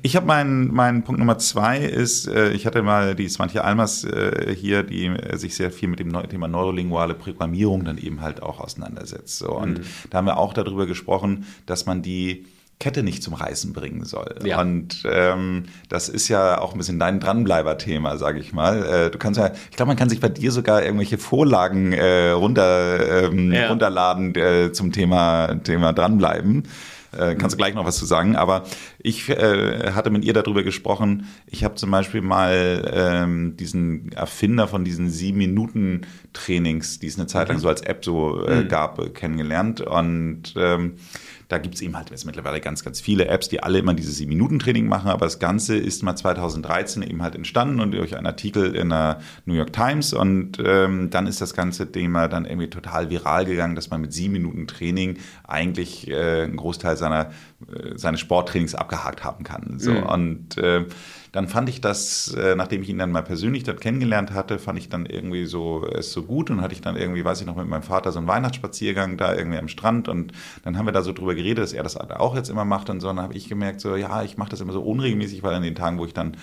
Ich 0.01 0.15
habe 0.15 0.25
meinen 0.25 0.73
mein 0.73 1.03
Punkt 1.03 1.19
Nummer 1.19 1.37
zwei 1.37 1.79
ist, 1.79 2.27
äh, 2.27 2.51
ich 2.51 2.65
hatte 2.65 2.81
mal 2.81 3.15
die 3.15 3.27
Svantje 3.29 3.63
Almers 3.63 4.03
äh, 4.03 4.55
hier, 4.55 4.83
die 4.83 5.07
äh, 5.07 5.37
sich 5.37 5.55
sehr 5.55 5.71
viel 5.71 5.89
mit 5.89 5.99
dem 5.99 6.11
Thema 6.29 6.47
neurolinguale 6.47 7.13
Programmierung 7.13 7.85
dann 7.85 7.97
eben 7.97 8.21
halt 8.21 8.41
auch 8.41 8.59
auseinandersetzt. 8.59 9.37
So. 9.37 9.51
Und 9.51 9.79
mhm. 9.79 9.83
da 10.09 10.19
haben 10.19 10.25
wir 10.25 10.37
auch 10.37 10.53
darüber 10.53 10.85
gesprochen, 10.85 11.45
dass 11.65 11.85
man 11.85 12.01
die 12.01 12.45
Kette 12.79 13.03
nicht 13.03 13.23
zum 13.23 13.33
Reißen 13.33 13.71
bringen 13.71 14.03
soll. 14.03 14.35
Ja. 14.43 14.59
Und 14.59 15.03
ähm, 15.09 15.63
das 15.87 16.09
ist 16.09 16.27
ja 16.27 16.59
auch 16.59 16.73
ein 16.73 16.77
bisschen 16.77 16.99
dein 16.99 17.21
Dranbleiber-Thema, 17.21 18.17
sage 18.17 18.39
ich 18.39 18.51
mal. 18.51 18.83
Äh, 18.85 19.11
du 19.11 19.17
kannst 19.17 19.39
ja, 19.39 19.51
ich 19.71 19.77
glaube, 19.77 19.87
man 19.87 19.97
kann 19.97 20.09
sich 20.09 20.19
bei 20.19 20.27
dir 20.27 20.51
sogar 20.51 20.83
irgendwelche 20.83 21.17
Vorlagen 21.17 21.93
äh, 21.93 22.31
runter, 22.31 23.29
ähm, 23.31 23.53
ja. 23.53 23.69
runterladen 23.69 24.35
äh, 24.35 24.71
zum 24.73 24.91
Thema, 24.91 25.55
Thema 25.63 25.93
Dranbleiben. 25.93 26.63
Äh, 27.17 27.35
kannst 27.35 27.53
du 27.53 27.57
gleich 27.57 27.73
noch 27.73 27.85
was 27.85 27.97
zu 27.97 28.05
sagen. 28.05 28.35
Aber 28.35 28.63
ich 28.99 29.29
äh, 29.29 29.91
hatte 29.91 30.09
mit 30.09 30.25
ihr 30.25 30.33
darüber 30.33 30.63
gesprochen. 30.63 31.27
Ich 31.47 31.63
habe 31.63 31.75
zum 31.75 31.91
Beispiel 31.91 32.21
mal 32.21 32.91
ähm, 32.93 33.57
diesen 33.57 34.11
Erfinder 34.11 34.67
von 34.67 34.83
diesen 34.83 35.09
sieben 35.09 35.37
Minuten 35.37 36.01
Trainings, 36.33 36.99
die 36.99 37.07
es 37.07 37.17
eine 37.17 37.27
Zeit 37.27 37.47
lang 37.47 37.57
mhm. 37.57 37.61
so 37.61 37.69
als 37.69 37.81
App 37.81 38.03
so 38.03 38.45
äh, 38.45 38.63
mhm. 38.63 38.67
gab, 38.67 39.13
kennengelernt. 39.13 39.81
Und 39.81 40.53
ähm, 40.57 40.95
da 41.47 41.57
gibt 41.57 41.75
es 41.75 41.81
eben 41.81 41.95
halt 41.95 42.09
jetzt 42.09 42.25
mittlerweile 42.25 42.59
ganz, 42.61 42.83
ganz 42.83 42.99
viele 42.99 43.27
Apps, 43.27 43.49
die 43.49 43.61
alle 43.61 43.79
immer 43.79 43.93
dieses 43.93 44.19
7-Minuten-Training 44.19 44.87
machen, 44.87 45.09
aber 45.09 45.25
das 45.25 45.39
Ganze 45.39 45.77
ist 45.77 46.03
mal 46.03 46.15
2013 46.15 47.03
eben 47.03 47.21
halt 47.21 47.35
entstanden 47.35 47.79
und 47.79 47.91
durch 47.91 48.15
einen 48.15 48.25
Artikel 48.25 48.75
in 48.75 48.89
der 48.89 49.19
New 49.45 49.53
York 49.53 49.73
Times 49.73 50.13
und 50.13 50.57
ähm, 50.63 51.09
dann 51.09 51.27
ist 51.27 51.41
das 51.41 51.53
ganze 51.53 51.91
Thema 51.91 52.27
dann 52.27 52.45
irgendwie 52.45 52.69
total 52.69 53.09
viral 53.09 53.45
gegangen, 53.45 53.75
dass 53.75 53.89
man 53.89 54.01
mit 54.01 54.13
7 54.13 54.31
Minuten 54.31 54.67
Training 54.67 55.17
eigentlich 55.43 56.09
äh, 56.09 56.43
einen 56.43 56.57
Großteil 56.57 56.97
seiner, 56.97 57.31
äh, 57.71 57.95
seines 57.97 58.19
Sporttrainings 58.19 58.75
abgehakt 58.75 59.23
haben 59.23 59.43
kann. 59.43 59.79
So. 59.79 59.91
Mhm. 59.91 60.03
Und 60.03 60.57
äh, 60.57 60.85
dann 61.35 61.49
fand 61.49 61.67
ich 61.67 61.81
das, 61.81 62.33
äh, 62.33 62.55
nachdem 62.55 62.81
ich 62.81 62.87
ihn 62.87 62.97
dann 62.97 63.11
mal 63.11 63.21
persönlich 63.21 63.63
dort 63.63 63.81
kennengelernt 63.81 64.31
hatte, 64.31 64.57
fand 64.57 64.79
ich 64.79 64.87
dann 64.87 65.05
irgendwie 65.05 65.43
so 65.43 65.85
es 65.85 66.13
so 66.13 66.23
gut 66.23 66.49
und 66.49 66.61
hatte 66.61 66.73
ich 66.73 66.79
dann 66.79 66.95
irgendwie, 66.95 67.25
weiß 67.25 67.41
ich 67.41 67.45
noch, 67.45 67.57
mit 67.57 67.67
meinem 67.67 67.83
Vater 67.83 68.13
so 68.13 68.19
einen 68.19 68.27
Weihnachtsspaziergang 68.29 69.17
da 69.17 69.35
irgendwie 69.35 69.57
am 69.57 69.67
Strand 69.67 70.07
und 70.07 70.31
dann 70.63 70.77
haben 70.77 70.85
wir 70.85 70.93
da 70.93 71.01
so 71.01 71.11
drüber 71.11 71.35
geredet, 71.35 71.61
dass 71.61 71.73
er 71.73 71.83
das 71.83 71.97
auch 71.97 72.37
jetzt 72.37 72.49
immer 72.49 72.63
macht 72.63 72.89
und 72.89 73.01
so. 73.01 73.09
Und 73.09 73.17
dann 73.17 73.25
habe 73.25 73.33
ich 73.33 73.49
gemerkt, 73.49 73.81
so 73.81 73.97
ja, 73.97 74.23
ich 74.23 74.37
mache 74.37 74.51
das 74.51 74.61
immer 74.61 74.71
so 74.71 74.81
unregelmäßig, 74.81 75.43
weil 75.43 75.53
an 75.53 75.61
den 75.61 75.75
Tagen, 75.75 75.99
wo 75.99 76.05
ich 76.05 76.13
dann 76.13 76.37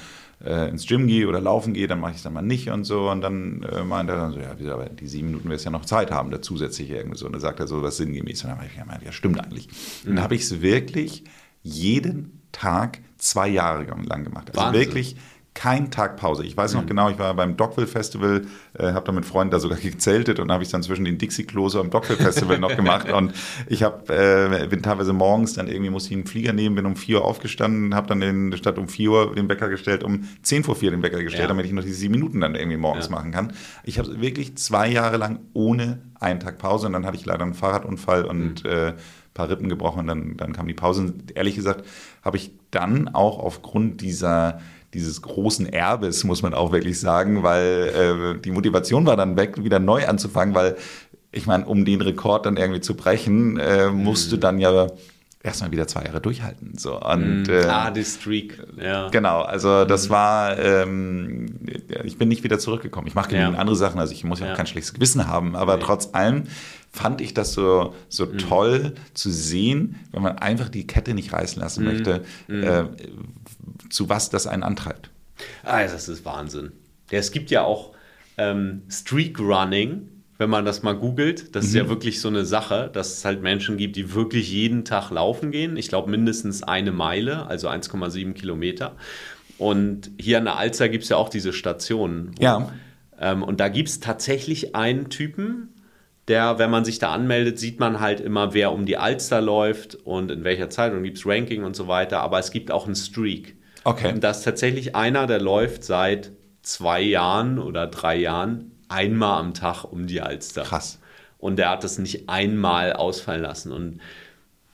äh, 0.45 0.69
ins 0.69 0.87
Gym 0.87 1.07
gehe 1.07 1.27
oder 1.27 1.41
laufen 1.41 1.73
gehe, 1.73 1.87
dann 1.87 1.99
mache 1.99 2.11
ich 2.11 2.19
es 2.19 2.23
dann 2.23 2.35
mal 2.35 2.43
nicht 2.43 2.69
und 2.69 2.85
so. 2.85 3.09
Und 3.09 3.23
dann 3.23 3.63
äh, 3.63 3.85
meint 3.85 4.11
er 4.11 4.17
dann 4.17 4.33
so, 4.35 4.41
ja, 4.41 4.75
aber 4.75 4.91
die 4.91 5.07
sieben 5.07 5.29
Minuten 5.29 5.49
wirst 5.49 5.65
ja 5.65 5.71
noch 5.71 5.87
Zeit 5.87 6.11
haben, 6.11 6.31
da 6.31 6.43
zusätzlich 6.43 6.91
irgendwie 6.91 7.17
so. 7.17 7.25
Und 7.25 7.33
dann 7.33 7.41
sagt 7.41 7.61
er 7.61 7.67
so 7.67 7.83
was 7.83 7.97
sinngemäß. 7.97 8.45
Und 8.45 8.51
dann 8.51 8.59
habe 8.59 8.67
ich 8.67 8.79
gemeint, 8.79 9.03
ja, 9.03 9.13
stimmt 9.13 9.43
eigentlich. 9.43 9.69
Mhm. 9.69 10.11
Und 10.11 10.17
dann 10.17 10.25
habe 10.25 10.35
ich 10.35 10.43
es 10.43 10.61
wirklich 10.61 11.25
jeden 11.63 12.42
Tag 12.53 13.01
zwei 13.19 13.49
Jahre 13.49 13.85
lang 13.85 14.25
gemacht. 14.25 14.49
Also 14.51 14.61
Wahnsinn. 14.61 14.81
wirklich 14.81 15.17
kein 15.55 15.91
Tag 15.91 16.17
Pause. 16.17 16.47
Ich 16.47 16.57
weiß 16.57 16.73
noch 16.73 16.87
genau, 16.87 17.11
ich 17.11 17.19
war 17.19 17.35
beim 17.35 17.59
Dockville 17.59 17.87
Festival, 17.87 18.47
äh, 18.79 18.93
habe 18.95 19.05
da 19.05 19.13
mit 19.13 19.27
Freunden 19.27 19.51
da 19.51 19.61
sogar 19.61 19.77
gezeltet 19.83 20.41
und 20.41 20.51
habe 20.51 20.63
ich 20.63 20.71
dann 20.71 20.83
zwischen 20.83 21.05
den 21.05 21.19
Dixie-Klos 21.19 21.77
am 21.77 21.91
Dockville 21.91 22.19
Festival 22.19 22.59
noch 22.59 22.75
gemacht. 22.75 23.13
Und 23.13 23.35
ich 23.67 23.83
habe, 23.83 24.15
äh, 24.63 24.67
bin 24.67 24.81
teilweise 24.83 25.13
morgens 25.13 25.53
dann 25.53 25.69
irgendwie 25.69 25.91
musste 25.91 26.09
ich 26.09 26.17
einen 26.17 26.27
Flieger 26.27 26.55
nehmen, 26.55 26.75
bin 26.75 26.87
um 26.87 26.97
4 26.97 27.19
Uhr 27.19 27.27
aufgestanden, 27.27 27.95
habe 27.95 28.07
dann 28.07 28.21
den, 28.21 28.57
statt 28.57 28.79
um 28.79 28.89
4 28.89 29.11
Uhr 29.11 29.35
den 29.35 29.47
Wecker 29.51 29.69
gestellt, 29.69 30.05
um 30.05 30.27
10 30.43 30.65
vor 30.65 30.75
4 30.75 30.91
den 30.91 31.03
Wecker 31.03 31.23
gestellt, 31.23 31.43
Ja. 31.43 31.49
damit 31.49 31.67
ich 31.67 31.73
noch 31.73 31.83
diese 31.83 31.97
sieben 31.97 32.13
Minuten 32.13 32.41
dann 32.41 32.55
irgendwie 32.55 32.79
morgens 32.79 33.07
Ja. 33.09 33.13
machen 33.13 33.31
kann. 33.31 33.53
Ich 33.85 33.99
habe 33.99 34.23
wirklich 34.23 34.57
zwei 34.57 34.89
Jahre 34.89 35.19
lang 35.19 35.41
ohne 35.53 36.01
einen 36.19 36.41
Tag 36.41 36.57
Pause 36.57 36.87
und 36.87 36.95
dann 36.95 37.05
hatte 37.05 37.19
ich 37.19 37.27
leider 37.27 37.43
einen 37.43 37.53
Fahrradunfall 37.53 38.25
und 38.25 38.65
äh, 38.65 38.95
paar 39.35 39.49
Rippen 39.49 39.69
gebrochen 39.69 40.01
und 40.01 40.07
dann, 40.09 40.37
dann 40.37 40.53
kam 40.53 40.67
die 40.69 40.75
Pause. 40.75 41.03
Und 41.03 41.37
ehrlich 41.37 41.55
gesagt 41.55 41.85
habe 42.23 42.37
ich 42.37 42.53
dann 42.71 43.09
auch 43.09 43.39
aufgrund 43.39 44.01
dieser 44.01 44.61
dieses 44.95 45.23
großen 45.23 45.65
Erbes, 45.67 46.23
muss 46.25 46.43
man 46.43 46.53
auch 46.53 46.71
wirklich 46.71 47.01
sagen, 47.01 47.43
weil 47.43 48.35
äh, 48.37 48.41
die 48.41 48.51
Motivation 48.51 49.07
war 49.07 49.17
dann 49.17 49.37
weg, 49.39 49.65
wieder 49.65 49.79
neu 49.79 50.07
anzufangen, 50.07 50.55
weil 50.55 50.77
ich 51.31 51.47
meine, 51.47 51.65
um 51.65 51.87
den 51.87 52.03
Rekord 52.03 52.45
dann 52.45 52.59
irgendwie 52.59 52.83
zu 52.83 52.95
brechen, 52.95 53.59
äh, 53.59 53.89
musst 53.89 54.31
du 54.33 54.37
dann 54.37 54.59
ja 54.59 54.89
erstmal 55.43 55.71
wieder 55.71 55.89
zwei 55.89 56.05
Jahre 56.05 56.21
durchhalten. 56.21 56.77
So. 56.77 57.01
Und, 57.01 57.49
äh, 57.49 57.65
ah, 57.65 57.91
die 57.91 58.05
Streak. 58.05 58.63
Ja. 58.79 59.09
Genau, 59.09 59.41
also 59.41 59.87
das 59.87 60.11
war, 60.11 60.59
ähm, 60.59 61.47
ich 62.05 62.19
bin 62.19 62.29
nicht 62.29 62.45
wieder 62.45 62.59
zurückgekommen. 62.59 63.07
Ich 63.07 63.15
mache 63.15 63.31
genügend 63.31 63.55
Ja. 63.55 63.61
andere 63.61 63.77
Sachen, 63.77 63.99
also 63.99 64.13
ich 64.13 64.25
muss 64.25 64.41
ja, 64.41 64.47
Ja. 64.47 64.53
auch 64.53 64.57
kein 64.59 64.67
schlechtes 64.67 64.93
Gewissen 64.93 65.27
haben, 65.27 65.57
aber 65.57 65.81
trotz 65.81 66.11
allem 66.13 66.45
fand 66.93 67.21
ich 67.21 67.33
das 67.35 67.53
so, 67.55 67.95
so 68.09 68.27
Mhm. 68.27 68.39
toll 68.39 68.95
zu 69.15 69.31
sehen, 69.31 69.97
wenn 70.13 70.23
man 70.23 70.39
einfach 70.39 70.69
die 70.69 70.87
Kette 70.87 71.15
nicht 71.15 71.33
reißen 71.33 71.57
Mhm. 71.59 71.63
lassen 71.63 71.85
möchte, 71.85 72.23
äh, 72.49 72.85
zu 73.89 74.09
was 74.09 74.31
das 74.31 74.47
einen 74.47 74.63
antreibt. 74.63 75.11
Ah, 75.65 75.83
das 75.83 76.09
ist 76.09 76.25
Wahnsinn. 76.25 76.73
Es 77.11 77.33
gibt 77.33 77.51
ja 77.51 77.63
auch 77.63 77.93
ähm, 78.39 78.83
Streak 78.89 79.39
Running, 79.39 80.09
wenn 80.39 80.49
man 80.49 80.65
das 80.65 80.83
mal 80.83 80.95
googelt. 80.95 81.55
Das 81.55 81.67
ist 81.67 81.75
ja 81.75 81.89
wirklich 81.91 82.21
so 82.21 82.29
eine 82.29 82.47
Sache, 82.47 82.89
dass 82.93 83.19
es 83.19 83.25
halt 83.27 83.43
Menschen 83.43 83.77
gibt, 83.77 83.95
die 83.97 84.15
wirklich 84.15 84.51
jeden 84.51 84.87
Tag 84.87 85.11
laufen 85.11 85.51
gehen. 85.51 85.77
Ich 85.77 85.89
glaube 85.89 86.11
mindestens 86.11 86.63
eine 86.63 86.93
Meile, 86.93 87.47
also 87.47 87.69
1,7 87.69 88.33
Kilometer. 88.33 88.97
Und 89.59 90.11
hier 90.19 90.39
an 90.39 90.45
der 90.47 90.57
Alster 90.57 90.89
gibt 90.89 91.05
es 91.05 91.11
ja 91.11 91.17
auch 91.19 91.29
diese 91.29 91.53
Stationen. 91.53 92.31
wo- 92.39 92.43
Ja. 92.43 92.73
Ähm, 93.21 93.43
und 93.43 93.61
da 93.61 93.69
gibt 93.69 93.91
es 93.91 94.01
tatsächlich 94.01 94.75
einen 94.75 95.11
Typen, 95.11 95.69
der, 96.29 96.59
wenn 96.59 96.71
man 96.71 96.85
sich 96.85 96.99
da 96.99 97.13
anmeldet, 97.13 97.59
sieht 97.59 97.81
man 97.81 98.01
halt 98.01 98.21
immer, 98.21 98.55
wer 98.55 98.73
um 98.73 98.87
die 98.87 98.97
Alster 98.97 99.41
läuft 99.41 99.97
und 99.97 100.31
in 100.31 100.45
welcher 100.45 100.71
Zeit 100.71 100.93
und 100.93 101.03
gibt 101.03 101.19
es 101.19 101.27
Ranking 101.27 101.65
und 101.65 101.75
so 101.75 101.89
weiter. 101.89 102.21
Aber 102.21 102.39
es 102.39 102.51
gibt 102.51 102.71
auch 102.71 102.87
einen 102.87 102.95
Streak. 102.95 103.57
Okay. 103.85 104.13
Und 104.13 104.23
da 104.23 104.31
ist 104.31 104.43
tatsächlich 104.43 104.95
einer, 104.95 105.27
der 105.27 105.41
läuft 105.41 105.83
seit 105.83 106.31
zwei 106.63 107.01
Jahren 107.01 107.59
oder 107.59 107.89
drei 107.89 108.17
Jahren 108.17 108.71
einmal 108.89 109.41
am 109.41 109.55
Tag 109.55 109.85
um 109.85 110.07
die 110.07 110.21
Alster. 110.21 110.63
Krass. 110.63 111.01
Und 111.39 111.57
der 111.57 111.71
hat 111.71 111.83
das 111.83 111.99
nicht 111.99 112.29
einmal 112.29 112.93
ausfallen 112.93 113.43
lassen. 113.43 113.73
Und 113.73 114.01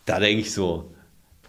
da 0.05 0.21
denke 0.21 0.43
ich 0.43 0.53
so, 0.53 0.93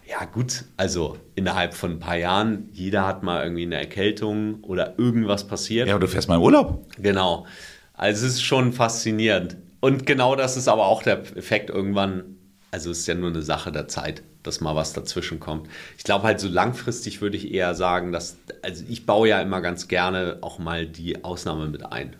ja 0.08 0.24
gut, 0.24 0.64
also 0.78 1.18
innerhalb 1.34 1.74
von 1.74 1.92
ein 1.92 1.98
paar 2.00 2.16
Jahren, 2.16 2.70
jeder 2.72 3.06
hat 3.06 3.22
mal 3.22 3.42
irgendwie 3.42 3.64
eine 3.64 3.76
Erkältung 3.76 4.64
oder 4.64 4.98
irgendwas 4.98 5.46
passiert. 5.46 5.88
Ja, 5.88 5.94
aber 5.94 6.06
du 6.06 6.08
fährst 6.08 6.28
mal 6.28 6.36
in 6.36 6.42
Urlaub. 6.42 6.86
Genau. 6.96 7.46
Also 7.92 8.26
es 8.26 8.34
ist 8.34 8.42
schon 8.42 8.72
faszinierend. 8.72 9.58
Und 9.80 10.06
genau 10.06 10.36
das 10.36 10.56
ist 10.56 10.68
aber 10.68 10.86
auch 10.86 11.02
der 11.02 11.20
Effekt 11.36 11.70
irgendwann, 11.70 12.36
also 12.70 12.90
es 12.90 13.00
ist 13.00 13.06
ja 13.06 13.14
nur 13.14 13.30
eine 13.30 13.42
Sache 13.42 13.72
der 13.72 13.88
Zeit, 13.88 14.22
dass 14.42 14.60
mal 14.60 14.74
was 14.74 14.92
dazwischen 14.92 15.40
kommt. 15.40 15.68
Ich 15.96 16.04
glaube 16.04 16.24
halt 16.24 16.40
so 16.40 16.48
langfristig 16.48 17.20
würde 17.20 17.36
ich 17.36 17.50
eher 17.52 17.74
sagen, 17.74 18.12
dass, 18.12 18.36
also 18.62 18.84
ich 18.88 19.06
baue 19.06 19.28
ja 19.28 19.40
immer 19.40 19.60
ganz 19.60 19.88
gerne 19.88 20.38
auch 20.42 20.58
mal 20.58 20.86
die 20.86 21.24
Ausnahme 21.24 21.66
mit 21.68 21.84
ein. 21.90 22.16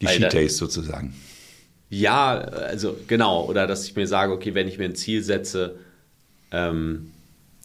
Die 0.00 0.06
Cheat 0.06 0.32
Days 0.32 0.56
sozusagen. 0.56 1.14
Ja, 1.88 2.32
also 2.34 2.96
genau, 3.06 3.44
oder 3.44 3.66
dass 3.66 3.86
ich 3.86 3.94
mir 3.94 4.06
sage, 4.06 4.32
okay, 4.32 4.54
wenn 4.54 4.68
ich 4.68 4.78
mir 4.78 4.84
ein 4.84 4.96
Ziel 4.96 5.22
setze, 5.22 5.78
ähm, 6.50 7.12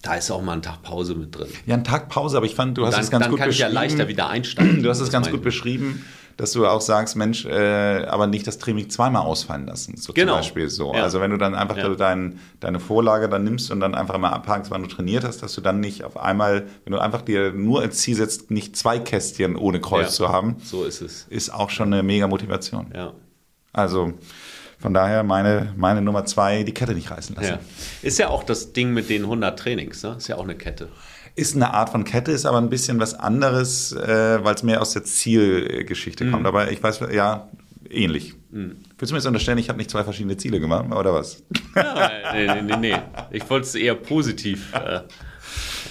da 0.01 0.15
ist 0.15 0.31
auch 0.31 0.41
mal 0.41 0.53
ein 0.53 0.61
Tag 0.61 0.81
Pause 0.83 1.15
mit 1.15 1.35
drin. 1.37 1.47
Ja, 1.65 1.75
ein 1.75 1.83
Tag 1.83 2.09
Pause, 2.09 2.37
aber 2.37 2.45
ich 2.45 2.55
fand, 2.55 2.77
du 2.77 2.85
hast 2.85 2.95
dann 2.95 3.03
es 3.03 3.11
ganz 3.11 3.23
dann 3.23 3.31
gut 3.31 3.39
kann 3.39 3.49
ich 3.49 3.59
ja 3.59 3.67
beschrieben. 3.67 3.83
leichter 3.89 4.07
wieder 4.07 4.29
einsteigen. 4.29 4.81
Du 4.83 4.89
hast 4.89 4.99
es 4.99 5.11
ganz 5.11 5.29
gut 5.29 5.41
beschrieben, 5.43 6.03
dass 6.37 6.53
du 6.53 6.65
auch 6.65 6.81
sagst, 6.81 7.15
Mensch, 7.15 7.45
äh, 7.45 8.05
aber 8.05 8.25
nicht 8.25 8.47
das 8.47 8.57
Training 8.57 8.89
zweimal 8.89 9.21
ausfallen 9.23 9.67
lassen, 9.67 9.97
so 9.97 10.11
Genau. 10.13 10.31
zum 10.33 10.39
Beispiel 10.39 10.69
so. 10.69 10.93
Ja. 10.95 11.03
Also 11.03 11.19
wenn 11.21 11.29
du 11.29 11.37
dann 11.37 11.53
einfach 11.53 11.77
Ja. 11.77 11.89
dein, 11.89 12.39
deine 12.61 12.79
Vorlage 12.79 13.29
dann 13.29 13.43
nimmst 13.43 13.69
und 13.69 13.79
dann 13.79 13.93
einfach 13.93 14.17
mal 14.17 14.29
abhakst, 14.29 14.71
wann 14.71 14.81
du 14.81 14.87
trainiert 14.87 15.23
hast, 15.23 15.43
dass 15.43 15.53
du 15.53 15.61
dann 15.61 15.79
nicht 15.81 16.03
auf 16.03 16.17
einmal, 16.17 16.65
wenn 16.85 16.93
du 16.93 16.99
einfach 16.99 17.21
dir 17.21 17.51
nur 17.51 17.81
als 17.81 17.97
Ziel 17.99 18.15
setzt, 18.15 18.49
nicht 18.49 18.75
zwei 18.75 18.97
Kästchen 18.97 19.55
ohne 19.55 19.79
Kreuz 19.81 20.05
Ja. 20.05 20.09
zu 20.13 20.29
haben, 20.29 20.55
So 20.63 20.83
ist 20.85 21.01
es. 21.01 21.27
ist 21.29 21.53
auch 21.53 21.69
schon 21.69 21.93
eine 21.93 22.01
mega 22.01 22.27
Motivation. 22.27 22.87
Ja. 22.95 23.13
Also 23.73 24.13
von 24.81 24.93
daher 24.93 25.23
meine, 25.23 25.73
meine 25.77 26.01
Nummer 26.01 26.25
zwei, 26.25 26.63
die 26.63 26.73
Kette 26.73 26.93
nicht 26.93 27.11
reißen 27.11 27.35
lassen. 27.35 27.49
Ja. 27.53 27.59
Ist 28.01 28.17
ja 28.19 28.29
auch 28.29 28.43
das 28.43 28.73
Ding 28.73 28.93
mit 28.93 29.09
den 29.09 29.23
100 29.23 29.57
Trainings, 29.57 30.03
ne? 30.03 30.15
Ist 30.17 30.27
ja 30.27 30.37
auch 30.37 30.43
eine 30.43 30.55
Kette. 30.55 30.89
Ist 31.35 31.55
eine 31.55 31.73
Art 31.73 31.89
von 31.89 32.03
Kette, 32.03 32.31
ist 32.31 32.45
aber 32.45 32.57
ein 32.57 32.69
bisschen 32.69 32.99
was 32.99 33.13
anderes, 33.13 33.93
äh, 33.93 34.43
weil 34.43 34.55
es 34.55 34.63
mehr 34.63 34.81
aus 34.81 34.91
der 34.91 35.03
Zielgeschichte 35.05 36.25
Mhm. 36.25 36.31
kommt. 36.31 36.47
Aber 36.47 36.71
ich 36.71 36.81
weiß, 36.83 36.99
ja, 37.13 37.47
ähnlich. 37.89 38.35
Willst 38.49 39.11
du 39.11 39.13
mir 39.13 39.17
jetzt 39.19 39.25
unterstellen, 39.27 39.57
ich 39.57 39.69
habe 39.69 39.77
nicht 39.77 39.89
zwei 39.89 40.03
verschiedene 40.03 40.35
Ziele 40.35 40.59
gemacht, 40.59 40.85
oder 40.93 41.13
was? 41.13 41.41
Ja, 41.75 42.11
nee, 42.33 42.47
nee, 42.47 42.61
nee, 42.63 42.77
nee. 42.77 42.95
Ich 43.31 43.49
wollte 43.49 43.65
es 43.67 43.75
eher 43.75 43.95
positiv 43.95 44.73
äh, 44.73 45.01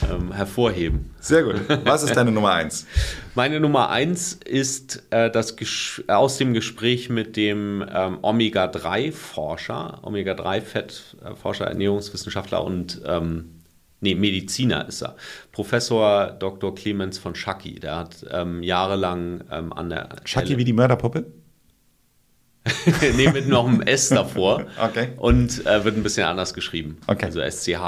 ähm, 0.08 0.32
hervorheben. 0.32 1.10
Sehr 1.20 1.42
gut. 1.42 1.60
Was 1.84 2.02
ist 2.02 2.16
deine 2.16 2.32
Nummer 2.32 2.52
eins? 2.52 2.86
Meine 3.34 3.60
Nummer 3.60 3.90
eins 3.90 4.32
ist 4.32 5.02
äh, 5.10 5.30
das 5.30 5.56
aus 6.08 6.38
dem 6.38 6.54
Gespräch 6.54 7.08
mit 7.08 7.36
dem 7.36 7.84
ähm, 7.92 8.18
Omega-3-Forscher, 8.22 10.00
Omega-3-Fettforscher, 10.02 11.66
Ernährungswissenschaftler 11.66 12.64
und 12.64 13.02
ähm, 13.06 13.60
nee, 14.00 14.14
Mediziner 14.14 14.88
ist 14.88 15.02
er. 15.02 15.16
Professor 15.52 16.28
Dr. 16.38 16.74
Clemens 16.74 17.18
von 17.18 17.34
Schacki. 17.34 17.80
Der 17.80 17.96
hat 17.96 18.26
ähm, 18.30 18.62
jahrelang 18.62 19.44
ähm, 19.50 19.72
an 19.72 19.90
der 19.90 20.08
Chucky 20.24 20.56
wie 20.56 20.64
die 20.64 20.72
Mörderpuppe? 20.72 21.26
nee, 23.16 23.30
mit 23.30 23.48
noch 23.48 23.66
einem 23.66 23.80
S 23.82 24.10
davor. 24.10 24.66
Okay. 24.80 25.10
Und 25.16 25.66
äh, 25.66 25.84
wird 25.84 25.96
ein 25.96 26.02
bisschen 26.02 26.26
anders 26.26 26.54
geschrieben. 26.54 26.98
Okay. 27.06 27.26
Also 27.26 27.40
S-C-H-A-C-K-Y. 27.40 27.86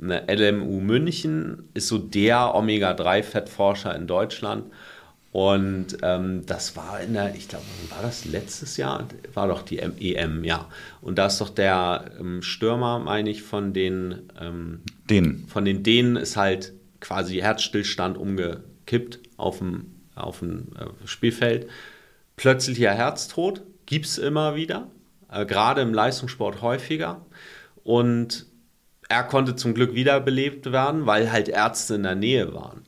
Eine 0.00 0.24
LMU 0.28 0.80
München 0.80 1.68
ist 1.74 1.88
so 1.88 1.98
der 1.98 2.54
Omega-3-Fettforscher 2.54 3.94
in 3.94 4.06
Deutschland. 4.06 4.64
Und 5.34 5.98
ähm, 6.02 6.46
das 6.46 6.76
war 6.76 7.00
in 7.00 7.14
der, 7.14 7.34
ich 7.34 7.48
glaube, 7.48 7.64
war 7.90 8.02
das 8.02 8.24
letztes 8.24 8.76
Jahr? 8.76 9.08
War 9.34 9.48
doch 9.48 9.62
die 9.62 9.80
EM, 9.80 10.44
ja. 10.44 10.68
Und 11.00 11.18
da 11.18 11.26
ist 11.26 11.40
doch 11.40 11.50
der 11.50 12.12
ähm, 12.20 12.40
Stürmer, 12.40 13.00
meine 13.00 13.30
ich, 13.30 13.42
von 13.42 13.72
den 13.72 14.30
ähm, 14.40 14.82
Den. 15.10 15.46
von 15.48 15.64
den 15.64 15.82
Dänen 15.82 16.14
ist 16.14 16.36
halt 16.36 16.72
quasi 17.00 17.38
Herzstillstand 17.38 18.16
umgekippt 18.16 19.18
auf 19.36 19.58
dem, 19.58 19.94
auf 20.14 20.38
dem 20.38 20.68
äh, 20.78 21.06
Spielfeld. 21.06 21.68
Plötzlicher 22.36 22.92
Herztod 22.92 23.62
gibt 23.86 24.06
es 24.06 24.18
immer 24.18 24.54
wieder, 24.54 24.86
äh, 25.32 25.46
gerade 25.46 25.80
im 25.80 25.92
Leistungssport 25.92 26.62
häufiger. 26.62 27.26
Und 27.82 28.46
er 29.14 29.22
konnte 29.22 29.54
zum 29.54 29.74
Glück 29.74 29.94
wiederbelebt 29.94 30.72
werden, 30.72 31.06
weil 31.06 31.30
halt 31.30 31.48
Ärzte 31.48 31.94
in 31.94 32.02
der 32.02 32.16
Nähe 32.16 32.52
waren. 32.52 32.82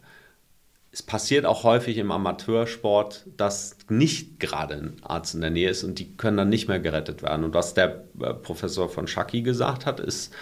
Es 0.90 1.00
passiert 1.00 1.46
auch 1.46 1.62
häufig 1.62 1.98
im 1.98 2.10
Amateursport, 2.10 3.26
dass 3.36 3.76
nicht 3.88 4.40
gerade 4.40 4.74
ein 4.74 4.96
Arzt 5.02 5.36
in 5.36 5.40
der 5.40 5.50
Nähe 5.50 5.70
ist 5.70 5.84
und 5.84 6.00
die 6.00 6.16
können 6.16 6.36
dann 6.36 6.48
nicht 6.48 6.66
mehr 6.66 6.80
gerettet 6.80 7.22
werden. 7.22 7.44
Und 7.44 7.54
was 7.54 7.74
der 7.74 8.06
äh, 8.20 8.34
Professor 8.34 8.88
von 8.88 9.06
Schacki 9.06 9.42
gesagt 9.42 9.86
hat, 9.86 10.00
ist, 10.00 10.34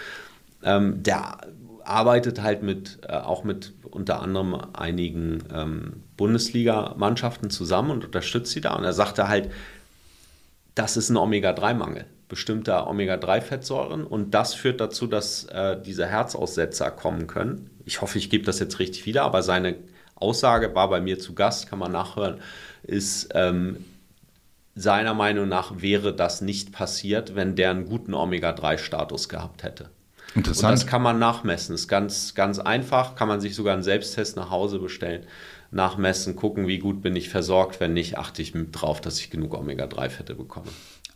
ähm, 0.63 1.03
der 1.03 1.37
arbeitet 1.83 2.41
halt 2.41 2.63
mit, 2.63 2.97
äh, 3.07 3.17
auch 3.17 3.43
mit 3.43 3.73
unter 3.91 4.21
anderem 4.21 4.55
einigen 4.73 5.43
ähm, 5.53 6.03
Bundesliga-Mannschaften 6.17 7.51
zusammen 7.51 7.91
und 7.91 8.05
unterstützt 8.05 8.53
sie 8.53 8.61
da. 8.61 8.73
Und 8.73 8.85
er 8.85 8.93
sagte 8.93 9.27
halt, 9.27 9.51
das 10.73 10.97
ist 10.97 11.11
ein 11.11 11.17
Omega-3-Mangel 11.17 12.05
bestimmter 12.27 12.87
Omega-3-Fettsäuren 12.87 14.03
und 14.03 14.31
das 14.31 14.53
führt 14.53 14.81
dazu, 14.81 15.07
dass 15.07 15.45
äh, 15.45 15.79
diese 15.79 16.07
Herzaussetzer 16.07 16.91
kommen 16.91 17.27
können. 17.27 17.69
Ich 17.85 18.01
hoffe, 18.01 18.17
ich 18.17 18.29
gebe 18.29 18.45
das 18.45 18.59
jetzt 18.59 18.79
richtig 18.79 19.05
wieder, 19.05 19.23
aber 19.23 19.43
seine 19.43 19.75
Aussage 20.15 20.73
war 20.73 20.89
bei 20.89 21.01
mir 21.01 21.19
zu 21.19 21.35
Gast, 21.35 21.69
kann 21.69 21.79
man 21.79 21.91
nachhören, 21.91 22.39
ist, 22.83 23.29
ähm, 23.33 23.85
seiner 24.75 25.13
Meinung 25.13 25.47
nach 25.47 25.81
wäre 25.81 26.13
das 26.13 26.41
nicht 26.41 26.71
passiert, 26.71 27.35
wenn 27.35 27.55
der 27.55 27.71
einen 27.71 27.85
guten 27.85 28.13
Omega-3-Status 28.13 29.29
gehabt 29.29 29.63
hätte. 29.63 29.89
Und 30.35 30.47
das 30.47 30.57
Interessant. 30.57 30.89
kann 30.89 31.01
man 31.01 31.17
nachmessen. 31.17 31.75
Ist 31.75 31.87
ganz, 31.87 32.35
ganz 32.35 32.59
einfach. 32.59 33.15
Kann 33.15 33.29
man 33.29 33.39
sich 33.39 33.55
sogar 33.55 33.73
einen 33.73 33.83
Selbsttest 33.83 34.35
nach 34.35 34.49
Hause 34.49 34.79
bestellen, 34.79 35.25
nachmessen, 35.71 36.35
gucken, 36.35 36.67
wie 36.67 36.79
gut 36.79 37.01
bin 37.01 37.15
ich 37.15 37.29
versorgt. 37.29 37.79
Wenn 37.79 37.93
nicht, 37.93 38.17
achte 38.17 38.41
ich 38.41 38.53
mit 38.53 38.69
drauf, 38.71 38.99
dass 38.99 39.19
ich 39.19 39.29
genug 39.29 39.53
Omega-3-Fette 39.53 40.35
bekomme. 40.35 40.67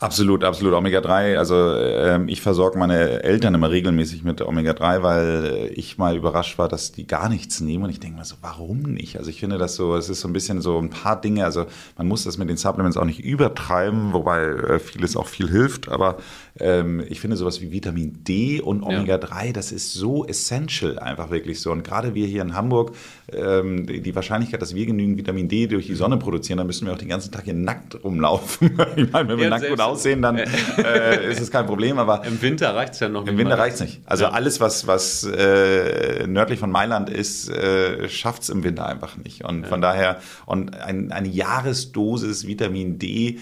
Absolut, 0.01 0.45
absolut. 0.45 0.73
Omega-3, 0.75 1.35
also 1.35 1.75
ähm, 1.75 2.29
ich 2.29 2.39
versorge 2.39 2.79
meine 2.79 3.21
Eltern 3.21 3.53
immer 3.53 3.69
regelmäßig 3.69 4.23
mit 4.23 4.41
Omega-3, 4.41 5.03
weil 5.03 5.71
ich 5.75 5.97
mal 5.97 6.15
überrascht 6.15 6.57
war, 6.57 6.69
dass 6.69 6.93
die 6.93 7.05
gar 7.05 7.27
nichts 7.27 7.59
nehmen. 7.59 7.83
Und 7.83 7.89
ich 7.89 7.99
denke 7.99 8.17
mir 8.17 8.23
so, 8.23 8.35
warum 8.39 8.83
nicht? 8.83 9.17
Also 9.17 9.29
ich 9.29 9.41
finde 9.41 9.57
das 9.57 9.75
so, 9.75 9.97
es 9.97 10.07
ist 10.07 10.21
so 10.21 10.29
ein 10.29 10.33
bisschen 10.33 10.61
so 10.61 10.77
ein 10.77 10.89
paar 10.89 11.19
Dinge, 11.19 11.43
also 11.43 11.65
man 11.97 12.07
muss 12.07 12.23
das 12.23 12.37
mit 12.37 12.47
den 12.47 12.55
Supplements 12.55 12.95
auch 12.95 13.03
nicht 13.03 13.19
übertreiben, 13.19 14.13
wobei 14.13 14.43
äh, 14.45 14.79
vieles 14.79 15.17
auch 15.17 15.27
viel 15.27 15.49
hilft, 15.49 15.89
aber 15.89 16.15
ähm, 16.61 17.03
ich 17.09 17.19
finde 17.19 17.35
sowas 17.35 17.59
wie 17.59 17.73
Vitamin 17.73 18.23
D 18.23 18.61
und 18.61 18.83
Omega-3, 18.83 19.47
ja. 19.47 19.51
das 19.51 19.73
ist 19.73 19.93
so 19.93 20.25
essential 20.25 20.97
einfach 20.99 21.29
wirklich 21.29 21.59
so. 21.59 21.73
Und 21.73 21.83
gerade 21.83 22.15
wir 22.15 22.25
hier 22.25 22.41
in 22.41 22.55
Hamburg, 22.55 22.95
ähm, 23.33 23.85
die 23.85 24.15
Wahrscheinlichkeit, 24.15 24.61
dass 24.61 24.73
wir 24.73 24.85
genügend 24.85 25.17
Vitamin 25.17 25.49
D 25.49 25.67
durch 25.67 25.87
die 25.87 25.95
Sonne 25.95 26.15
produzieren, 26.15 26.57
dann 26.57 26.67
müssen 26.67 26.85
wir 26.85 26.93
auch 26.93 26.97
den 26.97 27.09
ganzen 27.09 27.33
Tag 27.33 27.43
hier 27.43 27.53
nackt 27.53 28.01
rumlaufen. 28.01 28.79
ich 28.95 29.11
meine, 29.11 29.27
wenn 29.27 29.37
wir 29.37 29.43
ja, 29.45 29.49
nackt 29.49 29.69
aussehen, 29.89 30.21
dann 30.21 30.37
äh, 30.37 31.31
ist 31.31 31.41
es 31.41 31.51
kein 31.51 31.65
Problem. 31.65 31.97
Aber 31.97 32.25
im 32.25 32.41
Winter 32.41 32.75
reicht 32.75 32.93
es 32.93 32.99
ja 32.99 33.09
noch 33.09 33.23
nicht. 33.23 33.31
Im 33.31 33.37
Winter 33.37 33.57
reicht 33.57 33.75
es 33.75 33.81
nicht. 33.81 34.01
Also 34.05 34.25
ja. 34.25 34.31
alles, 34.31 34.59
was, 34.59 34.87
was 34.87 35.23
äh, 35.23 36.25
nördlich 36.27 36.59
von 36.59 36.71
Mailand 36.71 37.09
ist, 37.09 37.49
äh, 37.49 38.07
schafft 38.09 38.43
es 38.43 38.49
im 38.49 38.63
Winter 38.63 38.85
einfach 38.85 39.17
nicht. 39.17 39.43
Und 39.43 39.63
ja. 39.63 39.67
von 39.67 39.81
daher, 39.81 40.19
und 40.45 40.75
ein, 40.75 41.11
eine 41.11 41.27
Jahresdosis 41.27 42.47
Vitamin 42.47 42.99
D 42.99 43.39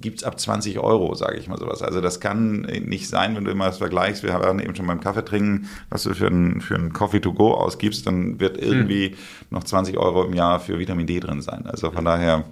gibt 0.00 0.18
es 0.18 0.24
ab 0.24 0.40
20 0.40 0.78
Euro, 0.78 1.14
sage 1.14 1.36
ich 1.36 1.48
mal 1.48 1.58
sowas. 1.58 1.82
Also 1.82 2.00
das 2.00 2.20
kann 2.20 2.62
nicht 2.62 3.08
sein, 3.08 3.36
wenn 3.36 3.44
du 3.44 3.50
immer 3.50 3.66
das 3.66 3.78
vergleichst. 3.78 4.22
Wir 4.22 4.32
haben 4.32 4.58
eben 4.58 4.74
schon 4.74 4.86
beim 4.86 5.00
Kaffee 5.00 5.24
trinken, 5.24 5.68
was 5.90 6.04
du 6.04 6.14
für 6.14 6.28
einen 6.28 6.60
für 6.60 6.78
Coffee 6.90 7.20
to 7.20 7.32
go 7.32 7.52
ausgibst, 7.52 8.06
dann 8.06 8.40
wird 8.40 8.56
irgendwie 8.56 9.08
hm. 9.08 9.16
noch 9.50 9.64
20 9.64 9.98
Euro 9.98 10.24
im 10.24 10.34
Jahr 10.34 10.60
für 10.60 10.78
Vitamin 10.78 11.06
D 11.06 11.20
drin 11.20 11.42
sein. 11.42 11.66
Also 11.66 11.90
von 11.90 12.04
daher 12.04 12.44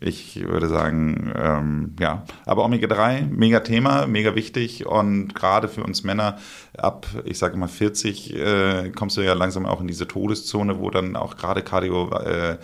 ich 0.00 0.42
würde 0.46 0.68
sagen, 0.68 1.32
ähm, 1.36 1.96
ja. 1.98 2.24
Aber 2.46 2.64
Omega-3, 2.64 3.26
mega 3.26 3.60
Thema, 3.60 4.06
mega 4.06 4.34
wichtig 4.34 4.86
und 4.86 5.34
gerade 5.34 5.68
für 5.68 5.82
uns 5.82 6.04
Männer 6.04 6.38
ab, 6.76 7.06
ich 7.24 7.38
sage 7.38 7.56
mal 7.56 7.68
40, 7.68 8.34
äh, 8.34 8.90
kommst 8.90 9.16
du 9.16 9.22
ja 9.22 9.34
langsam 9.34 9.66
auch 9.66 9.80
in 9.80 9.86
diese 9.86 10.06
Todeszone, 10.06 10.78
wo 10.78 10.90
dann 10.90 11.16
auch 11.16 11.36
gerade 11.36 11.62
Cardio 11.62 12.10
äh, 12.10 12.58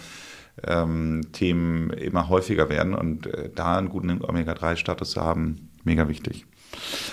ähm, 0.66 1.22
Themen 1.32 1.90
immer 1.90 2.28
häufiger 2.28 2.68
werden 2.68 2.94
und 2.94 3.26
äh, 3.26 3.50
da 3.54 3.78
einen 3.78 3.88
guten 3.88 4.22
Omega-3-Status 4.22 5.12
zu 5.12 5.20
haben, 5.20 5.70
mega 5.84 6.08
wichtig. 6.08 6.46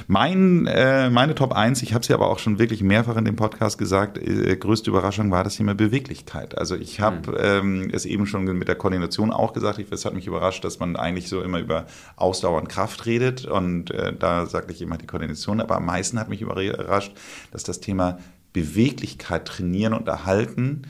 Mein, 0.08 0.68
äh, 0.68 1.10
meine 1.10 1.36
Top 1.36 1.54
1, 1.54 1.82
ich 1.84 1.94
habe 1.94 2.02
es 2.02 2.08
ja 2.08 2.16
aber 2.16 2.30
auch 2.30 2.40
schon 2.40 2.60
wirklich 2.60 2.82
mehrfach 2.82 3.18
in 3.18 3.26
dem 3.26 3.36
Podcast 3.36 3.78
gesagt, 3.78 4.18
äh, 4.18 4.56
größte 4.56 4.90
Überraschung 4.90 5.32
war 5.32 5.44
das 5.44 5.56
Thema 5.58 5.76
Beweglichkeit. 5.76 6.58
Also 6.58 6.76
ich 6.76 7.00
habe 7.00 7.32
mhm. 7.32 7.38
ähm, 7.84 7.90
es 7.94 8.06
eben 8.06 8.26
schon 8.26 8.46
mit 8.46 8.68
der 8.68 8.76
Koordination 8.76 9.32
auch 9.32 9.54
gesagt, 9.54 9.80
ich, 9.80 9.92
es 9.92 10.06
hat 10.06 10.14
mich 10.14 10.28
überrascht, 10.28 10.64
dass 10.64 10.80
man 10.80 10.96
eigentlich 10.96 11.30
so 11.30 11.42
immer 11.42 11.60
über 11.60 11.86
Ausdauer 12.16 12.60
und 12.62 12.70
Kraft 12.70 13.06
redet 13.06 13.46
und 13.46 13.92
äh, 13.92 14.14
da 14.18 14.46
sagte 14.46 14.74
ich 14.74 14.82
immer 14.82 14.98
die 14.98 15.08
Koordination, 15.08 15.62
aber 15.62 15.78
am 15.78 15.86
meisten 15.86 16.20
hat 16.20 16.30
mich 16.30 16.42
überrascht, 16.42 17.14
dass 17.52 17.64
das 17.64 17.80
Thema 17.80 18.20
Beweglichkeit 18.54 19.46
trainieren 19.46 19.94
und 19.94 20.08
erhalten 20.08 20.84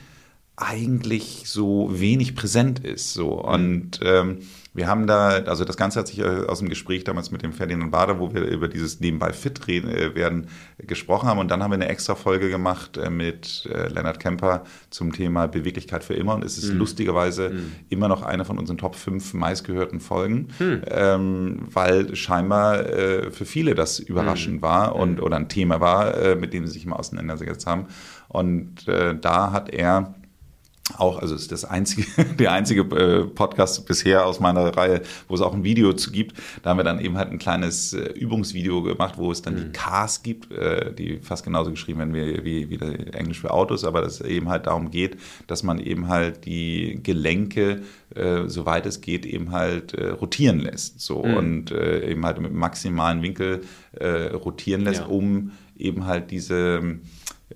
eigentlich 0.56 1.44
so 1.46 1.88
wenig 1.92 2.34
präsent 2.34 2.80
ist. 2.80 3.12
So. 3.12 3.36
Mhm. 3.36 3.44
Und 3.44 4.00
ähm, 4.02 4.38
wir 4.74 4.86
haben 4.86 5.06
da, 5.06 5.28
also 5.28 5.64
das 5.64 5.76
Ganze 5.76 5.98
hat 5.98 6.08
sich 6.08 6.20
äh, 6.20 6.44
aus 6.46 6.60
dem 6.60 6.68
Gespräch 6.68 7.04
damals 7.04 7.30
mit 7.30 7.42
dem 7.42 7.52
Ferdinand 7.52 7.90
Bader, 7.90 8.18
wo 8.20 8.32
wir 8.32 8.42
über 8.42 8.68
dieses 8.68 9.00
nebenbei 9.00 9.32
fit 9.32 9.66
reden, 9.66 9.90
äh, 9.90 10.14
werden, 10.14 10.48
gesprochen 10.78 11.28
haben. 11.28 11.38
Und 11.38 11.50
dann 11.50 11.62
haben 11.62 11.70
wir 11.70 11.76
eine 11.76 11.88
extra 11.88 12.14
Folge 12.14 12.50
gemacht 12.50 12.96
äh, 12.96 13.10
mit 13.10 13.68
äh, 13.72 13.88
Lennart 13.88 14.20
Kemper 14.20 14.64
zum 14.90 15.12
Thema 15.12 15.48
Beweglichkeit 15.48 16.04
für 16.04 16.14
immer. 16.14 16.34
Und 16.34 16.44
es 16.44 16.58
ist 16.58 16.72
mhm. 16.72 16.78
lustigerweise 16.78 17.50
mhm. 17.50 17.72
immer 17.88 18.08
noch 18.08 18.22
eine 18.22 18.44
von 18.44 18.58
unseren 18.58 18.78
Top 18.78 18.94
5 18.94 19.34
meistgehörten 19.34 20.00
Folgen, 20.00 20.48
mhm. 20.58 20.82
ähm, 20.86 21.58
weil 21.72 22.14
scheinbar 22.14 22.86
äh, 22.86 23.30
für 23.30 23.46
viele 23.46 23.74
das 23.74 23.98
überraschend 23.98 24.56
mhm. 24.56 24.62
war 24.62 24.94
und 24.96 25.16
mhm. 25.16 25.22
oder 25.22 25.36
ein 25.36 25.48
Thema 25.48 25.80
war, 25.80 26.16
äh, 26.16 26.36
mit 26.36 26.52
dem 26.52 26.66
sie 26.66 26.74
sich 26.74 26.86
mal 26.86 26.96
auseinandergesetzt 26.96 27.66
haben. 27.66 27.86
Und 28.28 28.86
da 28.86 29.52
hat 29.52 29.70
er 29.70 30.14
auch, 30.96 31.20
also 31.20 31.34
ist 31.34 31.52
das 31.52 31.64
einzige, 31.64 32.06
der 32.38 32.52
einzige 32.52 32.82
äh, 32.82 33.24
Podcast 33.24 33.86
bisher 33.86 34.26
aus 34.26 34.40
meiner 34.40 34.76
Reihe, 34.76 35.02
wo 35.28 35.34
es 35.34 35.40
auch 35.40 35.52
ein 35.52 35.64
Video 35.64 35.92
zu 35.92 36.10
gibt. 36.10 36.36
Da 36.62 36.70
haben 36.70 36.78
wir 36.78 36.84
dann 36.84 37.00
eben 37.00 37.16
halt 37.16 37.30
ein 37.30 37.38
kleines 37.38 37.92
äh, 37.92 38.12
Übungsvideo 38.12 38.82
gemacht, 38.82 39.18
wo 39.18 39.30
es 39.30 39.42
dann 39.42 39.54
mhm. 39.54 39.58
die 39.58 39.72
Cars 39.72 40.22
gibt, 40.22 40.50
äh, 40.52 40.92
die 40.94 41.18
fast 41.18 41.44
genauso 41.44 41.70
geschrieben 41.70 41.98
werden 41.98 42.14
wie, 42.14 42.44
wie, 42.44 42.70
wie 42.70 42.78
Englisch 43.12 43.40
für 43.40 43.50
Autos, 43.50 43.84
aber 43.84 44.00
dass 44.00 44.20
es 44.20 44.26
eben 44.26 44.48
halt 44.48 44.66
darum 44.66 44.90
geht, 44.90 45.16
dass 45.46 45.62
man 45.62 45.78
eben 45.78 46.08
halt 46.08 46.44
die 46.44 47.00
Gelenke, 47.02 47.82
soweit 48.46 48.86
es 48.86 49.00
geht, 49.00 49.26
eben 49.26 49.52
halt 49.52 49.94
rotieren 50.20 50.60
lässt. 50.60 51.00
So 51.00 51.22
mhm. 51.22 51.36
und 51.36 51.70
eben 51.70 52.24
halt 52.24 52.40
mit 52.40 52.52
maximalen 52.52 53.22
Winkel 53.22 53.62
rotieren 54.00 54.82
lässt, 54.82 55.00
ja. 55.00 55.06
um 55.06 55.52
eben 55.76 56.06
halt 56.06 56.30
diese 56.30 56.98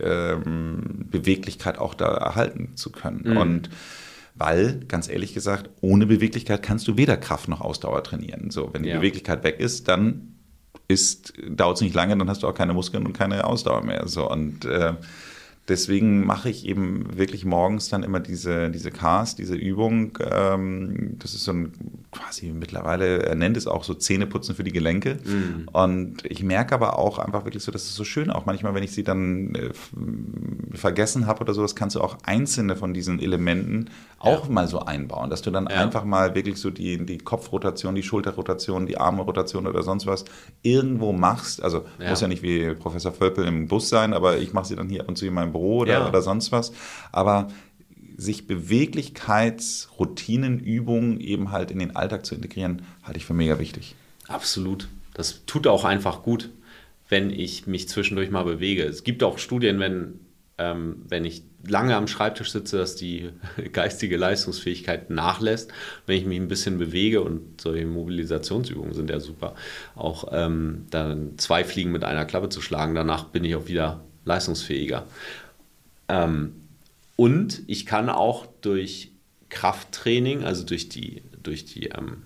ähm, 0.02 1.06
Beweglichkeit 1.10 1.78
auch 1.78 1.94
da 1.94 2.08
erhalten 2.08 2.76
zu 2.76 2.90
können. 2.90 3.22
Mhm. 3.24 3.36
Und 3.36 3.70
weil, 4.34 4.80
ganz 4.88 5.08
ehrlich 5.08 5.34
gesagt, 5.34 5.70
ohne 5.80 6.06
Beweglichkeit 6.06 6.62
kannst 6.62 6.88
du 6.88 6.96
weder 6.96 7.16
Kraft 7.16 7.48
noch 7.48 7.60
Ausdauer 7.60 8.02
trainieren. 8.02 8.50
So, 8.50 8.72
wenn 8.72 8.82
die 8.82 8.88
ja. 8.88 8.96
Beweglichkeit 8.96 9.44
weg 9.44 9.60
ist, 9.60 9.88
dann 9.88 10.28
dauert 11.48 11.76
es 11.76 11.82
nicht 11.82 11.94
lange, 11.94 12.16
dann 12.16 12.28
hast 12.28 12.42
du 12.42 12.48
auch 12.48 12.54
keine 12.54 12.74
Muskeln 12.74 13.06
und 13.06 13.12
keine 13.12 13.44
Ausdauer 13.44 13.82
mehr. 13.82 14.08
So, 14.08 14.30
und 14.30 14.64
äh, 14.64 14.94
deswegen 15.68 16.26
mache 16.26 16.50
ich 16.50 16.66
eben 16.66 17.16
wirklich 17.16 17.44
morgens 17.44 17.88
dann 17.88 18.02
immer 18.02 18.18
diese, 18.18 18.70
diese 18.70 18.90
Cast, 18.90 19.38
diese 19.38 19.54
Übung. 19.54 20.18
Ähm, 20.20 21.16
das 21.18 21.34
ist 21.34 21.44
so 21.44 21.52
ein 21.52 21.72
quasi 22.10 22.52
mittlerweile, 22.52 23.22
er 23.22 23.34
nennt 23.36 23.56
es 23.56 23.66
auch 23.66 23.84
so 23.84 23.94
Zähneputzen 23.94 24.56
für 24.56 24.64
die 24.64 24.72
Gelenke. 24.72 25.18
Mhm. 25.24 25.68
Und 25.72 26.24
ich 26.24 26.42
merke 26.42 26.74
aber 26.74 26.98
auch 26.98 27.18
einfach 27.18 27.44
wirklich 27.44 27.62
so, 27.62 27.70
das 27.70 27.84
ist 27.84 27.94
so 27.94 28.04
schön, 28.04 28.30
auch 28.30 28.44
manchmal, 28.44 28.74
wenn 28.74 28.82
ich 28.82 28.92
sie 28.92 29.04
dann 29.04 29.54
äh, 29.54 29.70
vergessen 30.76 31.26
habe 31.26 31.40
oder 31.42 31.54
so, 31.54 31.62
das 31.62 31.76
kannst 31.76 31.94
du 31.94 32.00
auch 32.00 32.18
einzelne 32.24 32.74
von 32.74 32.92
diesen 32.92 33.20
Elementen 33.20 33.88
auch 34.18 34.46
ja. 34.46 34.52
mal 34.52 34.68
so 34.68 34.80
einbauen, 34.80 35.30
dass 35.30 35.42
du 35.42 35.50
dann 35.50 35.68
ja. 35.70 35.76
einfach 35.76 36.04
mal 36.04 36.34
wirklich 36.34 36.56
so 36.56 36.70
die, 36.70 37.04
die 37.04 37.18
Kopfrotation, 37.18 37.94
die 37.94 38.02
Schulterrotation, 38.02 38.86
die 38.86 38.98
Armrotation 38.98 39.66
oder 39.66 39.82
sonst 39.82 40.06
was 40.06 40.24
irgendwo 40.62 41.12
machst. 41.12 41.62
Also 41.62 41.84
ja. 41.98 42.10
muss 42.10 42.20
ja 42.20 42.28
nicht 42.28 42.42
wie 42.42 42.74
Professor 42.74 43.12
Völpel 43.12 43.46
im 43.46 43.68
Bus 43.68 43.88
sein, 43.88 44.12
aber 44.12 44.38
ich 44.38 44.52
mache 44.52 44.66
sie 44.66 44.76
dann 44.76 44.88
hier 44.88 45.00
ab 45.00 45.08
und 45.08 45.16
zu 45.16 45.26
in 45.26 45.34
meinem 45.34 45.51
Büro 45.52 45.80
oder, 45.80 46.08
oder 46.08 46.22
sonst 46.22 46.52
was. 46.52 46.72
Aber 47.12 47.48
sich 48.16 48.46
Beweglichkeitsroutinen, 48.46 50.60
Übungen 50.60 51.20
eben 51.20 51.50
halt 51.50 51.70
in 51.70 51.78
den 51.78 51.96
Alltag 51.96 52.26
zu 52.26 52.34
integrieren, 52.34 52.82
halte 53.02 53.16
ich 53.18 53.24
für 53.24 53.32
mega 53.34 53.58
wichtig. 53.58 53.94
Absolut. 54.28 54.88
Das 55.14 55.44
tut 55.46 55.66
auch 55.66 55.84
einfach 55.84 56.22
gut, 56.22 56.50
wenn 57.08 57.30
ich 57.30 57.66
mich 57.66 57.88
zwischendurch 57.88 58.30
mal 58.30 58.44
bewege. 58.44 58.84
Es 58.84 59.02
gibt 59.04 59.22
auch 59.22 59.38
Studien, 59.38 59.78
wenn, 59.78 60.20
ähm, 60.58 61.04
wenn 61.08 61.24
ich 61.24 61.44
lange 61.66 61.96
am 61.96 62.08
Schreibtisch 62.08 62.52
sitze, 62.52 62.76
dass 62.78 62.96
die 62.96 63.30
geistige 63.72 64.16
Leistungsfähigkeit 64.16 65.10
nachlässt. 65.10 65.70
Wenn 66.06 66.16
ich 66.16 66.24
mich 66.24 66.40
ein 66.40 66.48
bisschen 66.48 66.78
bewege 66.78 67.20
und 67.20 67.60
solche 67.60 67.84
Mobilisationsübungen 67.86 68.94
sind 68.94 69.10
ja 69.10 69.20
super, 69.20 69.54
auch 69.94 70.28
ähm, 70.32 70.86
dann 70.90 71.38
zwei 71.38 71.64
Fliegen 71.64 71.92
mit 71.92 72.04
einer 72.04 72.24
Klappe 72.24 72.48
zu 72.48 72.62
schlagen, 72.62 72.94
danach 72.94 73.24
bin 73.24 73.44
ich 73.44 73.54
auch 73.54 73.66
wieder 73.66 74.00
leistungsfähiger. 74.24 75.06
Ähm, 76.08 76.54
und 77.16 77.62
ich 77.66 77.86
kann 77.86 78.08
auch 78.08 78.46
durch 78.60 79.10
Krafttraining, 79.48 80.44
also 80.44 80.64
durch 80.64 80.88
die, 80.88 81.22
durch 81.42 81.64
die 81.64 81.86
ähm, 81.88 82.22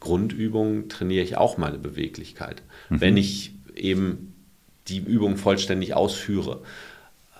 Grundübungen, 0.00 0.88
trainiere 0.88 1.24
ich 1.24 1.36
auch 1.36 1.56
meine 1.56 1.78
Beweglichkeit, 1.78 2.62
mhm. 2.88 3.00
wenn 3.00 3.16
ich 3.16 3.52
eben 3.74 4.34
die 4.88 4.98
Übung 4.98 5.36
vollständig 5.36 5.94
ausführe. 5.94 6.62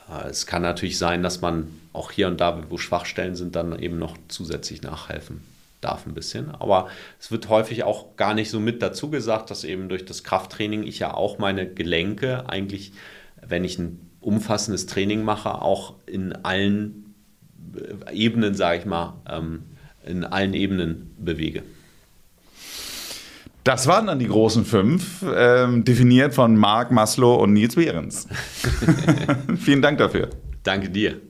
Äh, 0.09 0.29
es 0.29 0.47
kann 0.47 0.63
natürlich 0.63 0.99
sein, 0.99 1.23
dass 1.23 1.41
man 1.41 1.69
auch 1.93 2.13
hier 2.13 2.29
und 2.29 2.41
da, 2.41 2.63
wo 2.69 2.79
Schwachstellen 2.79 3.35
sind, 3.35 3.57
dann 3.57 3.79
eben 3.79 3.99
noch 3.99 4.17
zusätzlich 4.29 4.83
nachhelfen 4.83 5.43
darf 5.81 6.07
ein 6.07 6.15
bisschen. 6.15 6.51
Aber 6.51 6.89
es 7.21 7.31
wird 7.31 7.49
häufig 7.49 7.85
auch 7.85 8.17
gar 8.17 8.35
nicht 8.35 8.51
so 8.51 8.61
mit 8.61 8.83
dazu 8.83 9.11
gesagt, 9.11 9.51
dass 9.51 9.65
eben 9.65 9.89
durch 9.89 10.05
das 10.05 10.25
Krafttraining 10.25 10.85
ich 10.85 10.99
ja 10.99 11.15
auch 11.15 11.39
meine 11.39 11.69
Gelenke 11.69 12.49
eigentlich, 12.49 12.93
wenn 13.49 13.65
ich 13.65 13.79
ein 13.79 14.01
umfassendes 14.21 14.87
Training 14.87 15.25
mache, 15.25 15.63
auch 15.63 15.95
in 16.07 16.33
allen 16.33 17.15
äh, 17.75 18.15
Ebenen, 18.15 18.55
sage 18.55 18.79
ich 18.79 18.87
mal, 18.87 19.15
ähm, 19.29 19.63
in 20.05 20.25
allen 20.25 20.55
Ebenen 20.55 21.15
bewege. 21.19 21.63
Das 23.65 23.87
waren 23.87 24.07
dann 24.07 24.19
die 24.19 24.29
großen 24.29 24.65
fünf, 24.65 25.23
ähm, 25.35 25.85
definiert 25.85 26.35
von 26.35 26.57
Marc 26.57 26.91
Maslow 26.91 27.37
und 27.43 27.53
Nils 27.53 27.75
Behrens. 27.75 28.27
Vielen 29.59 29.83
Dank 29.83 29.99
dafür. 29.99 30.31
Danke 30.63 30.89
dir. 30.89 31.21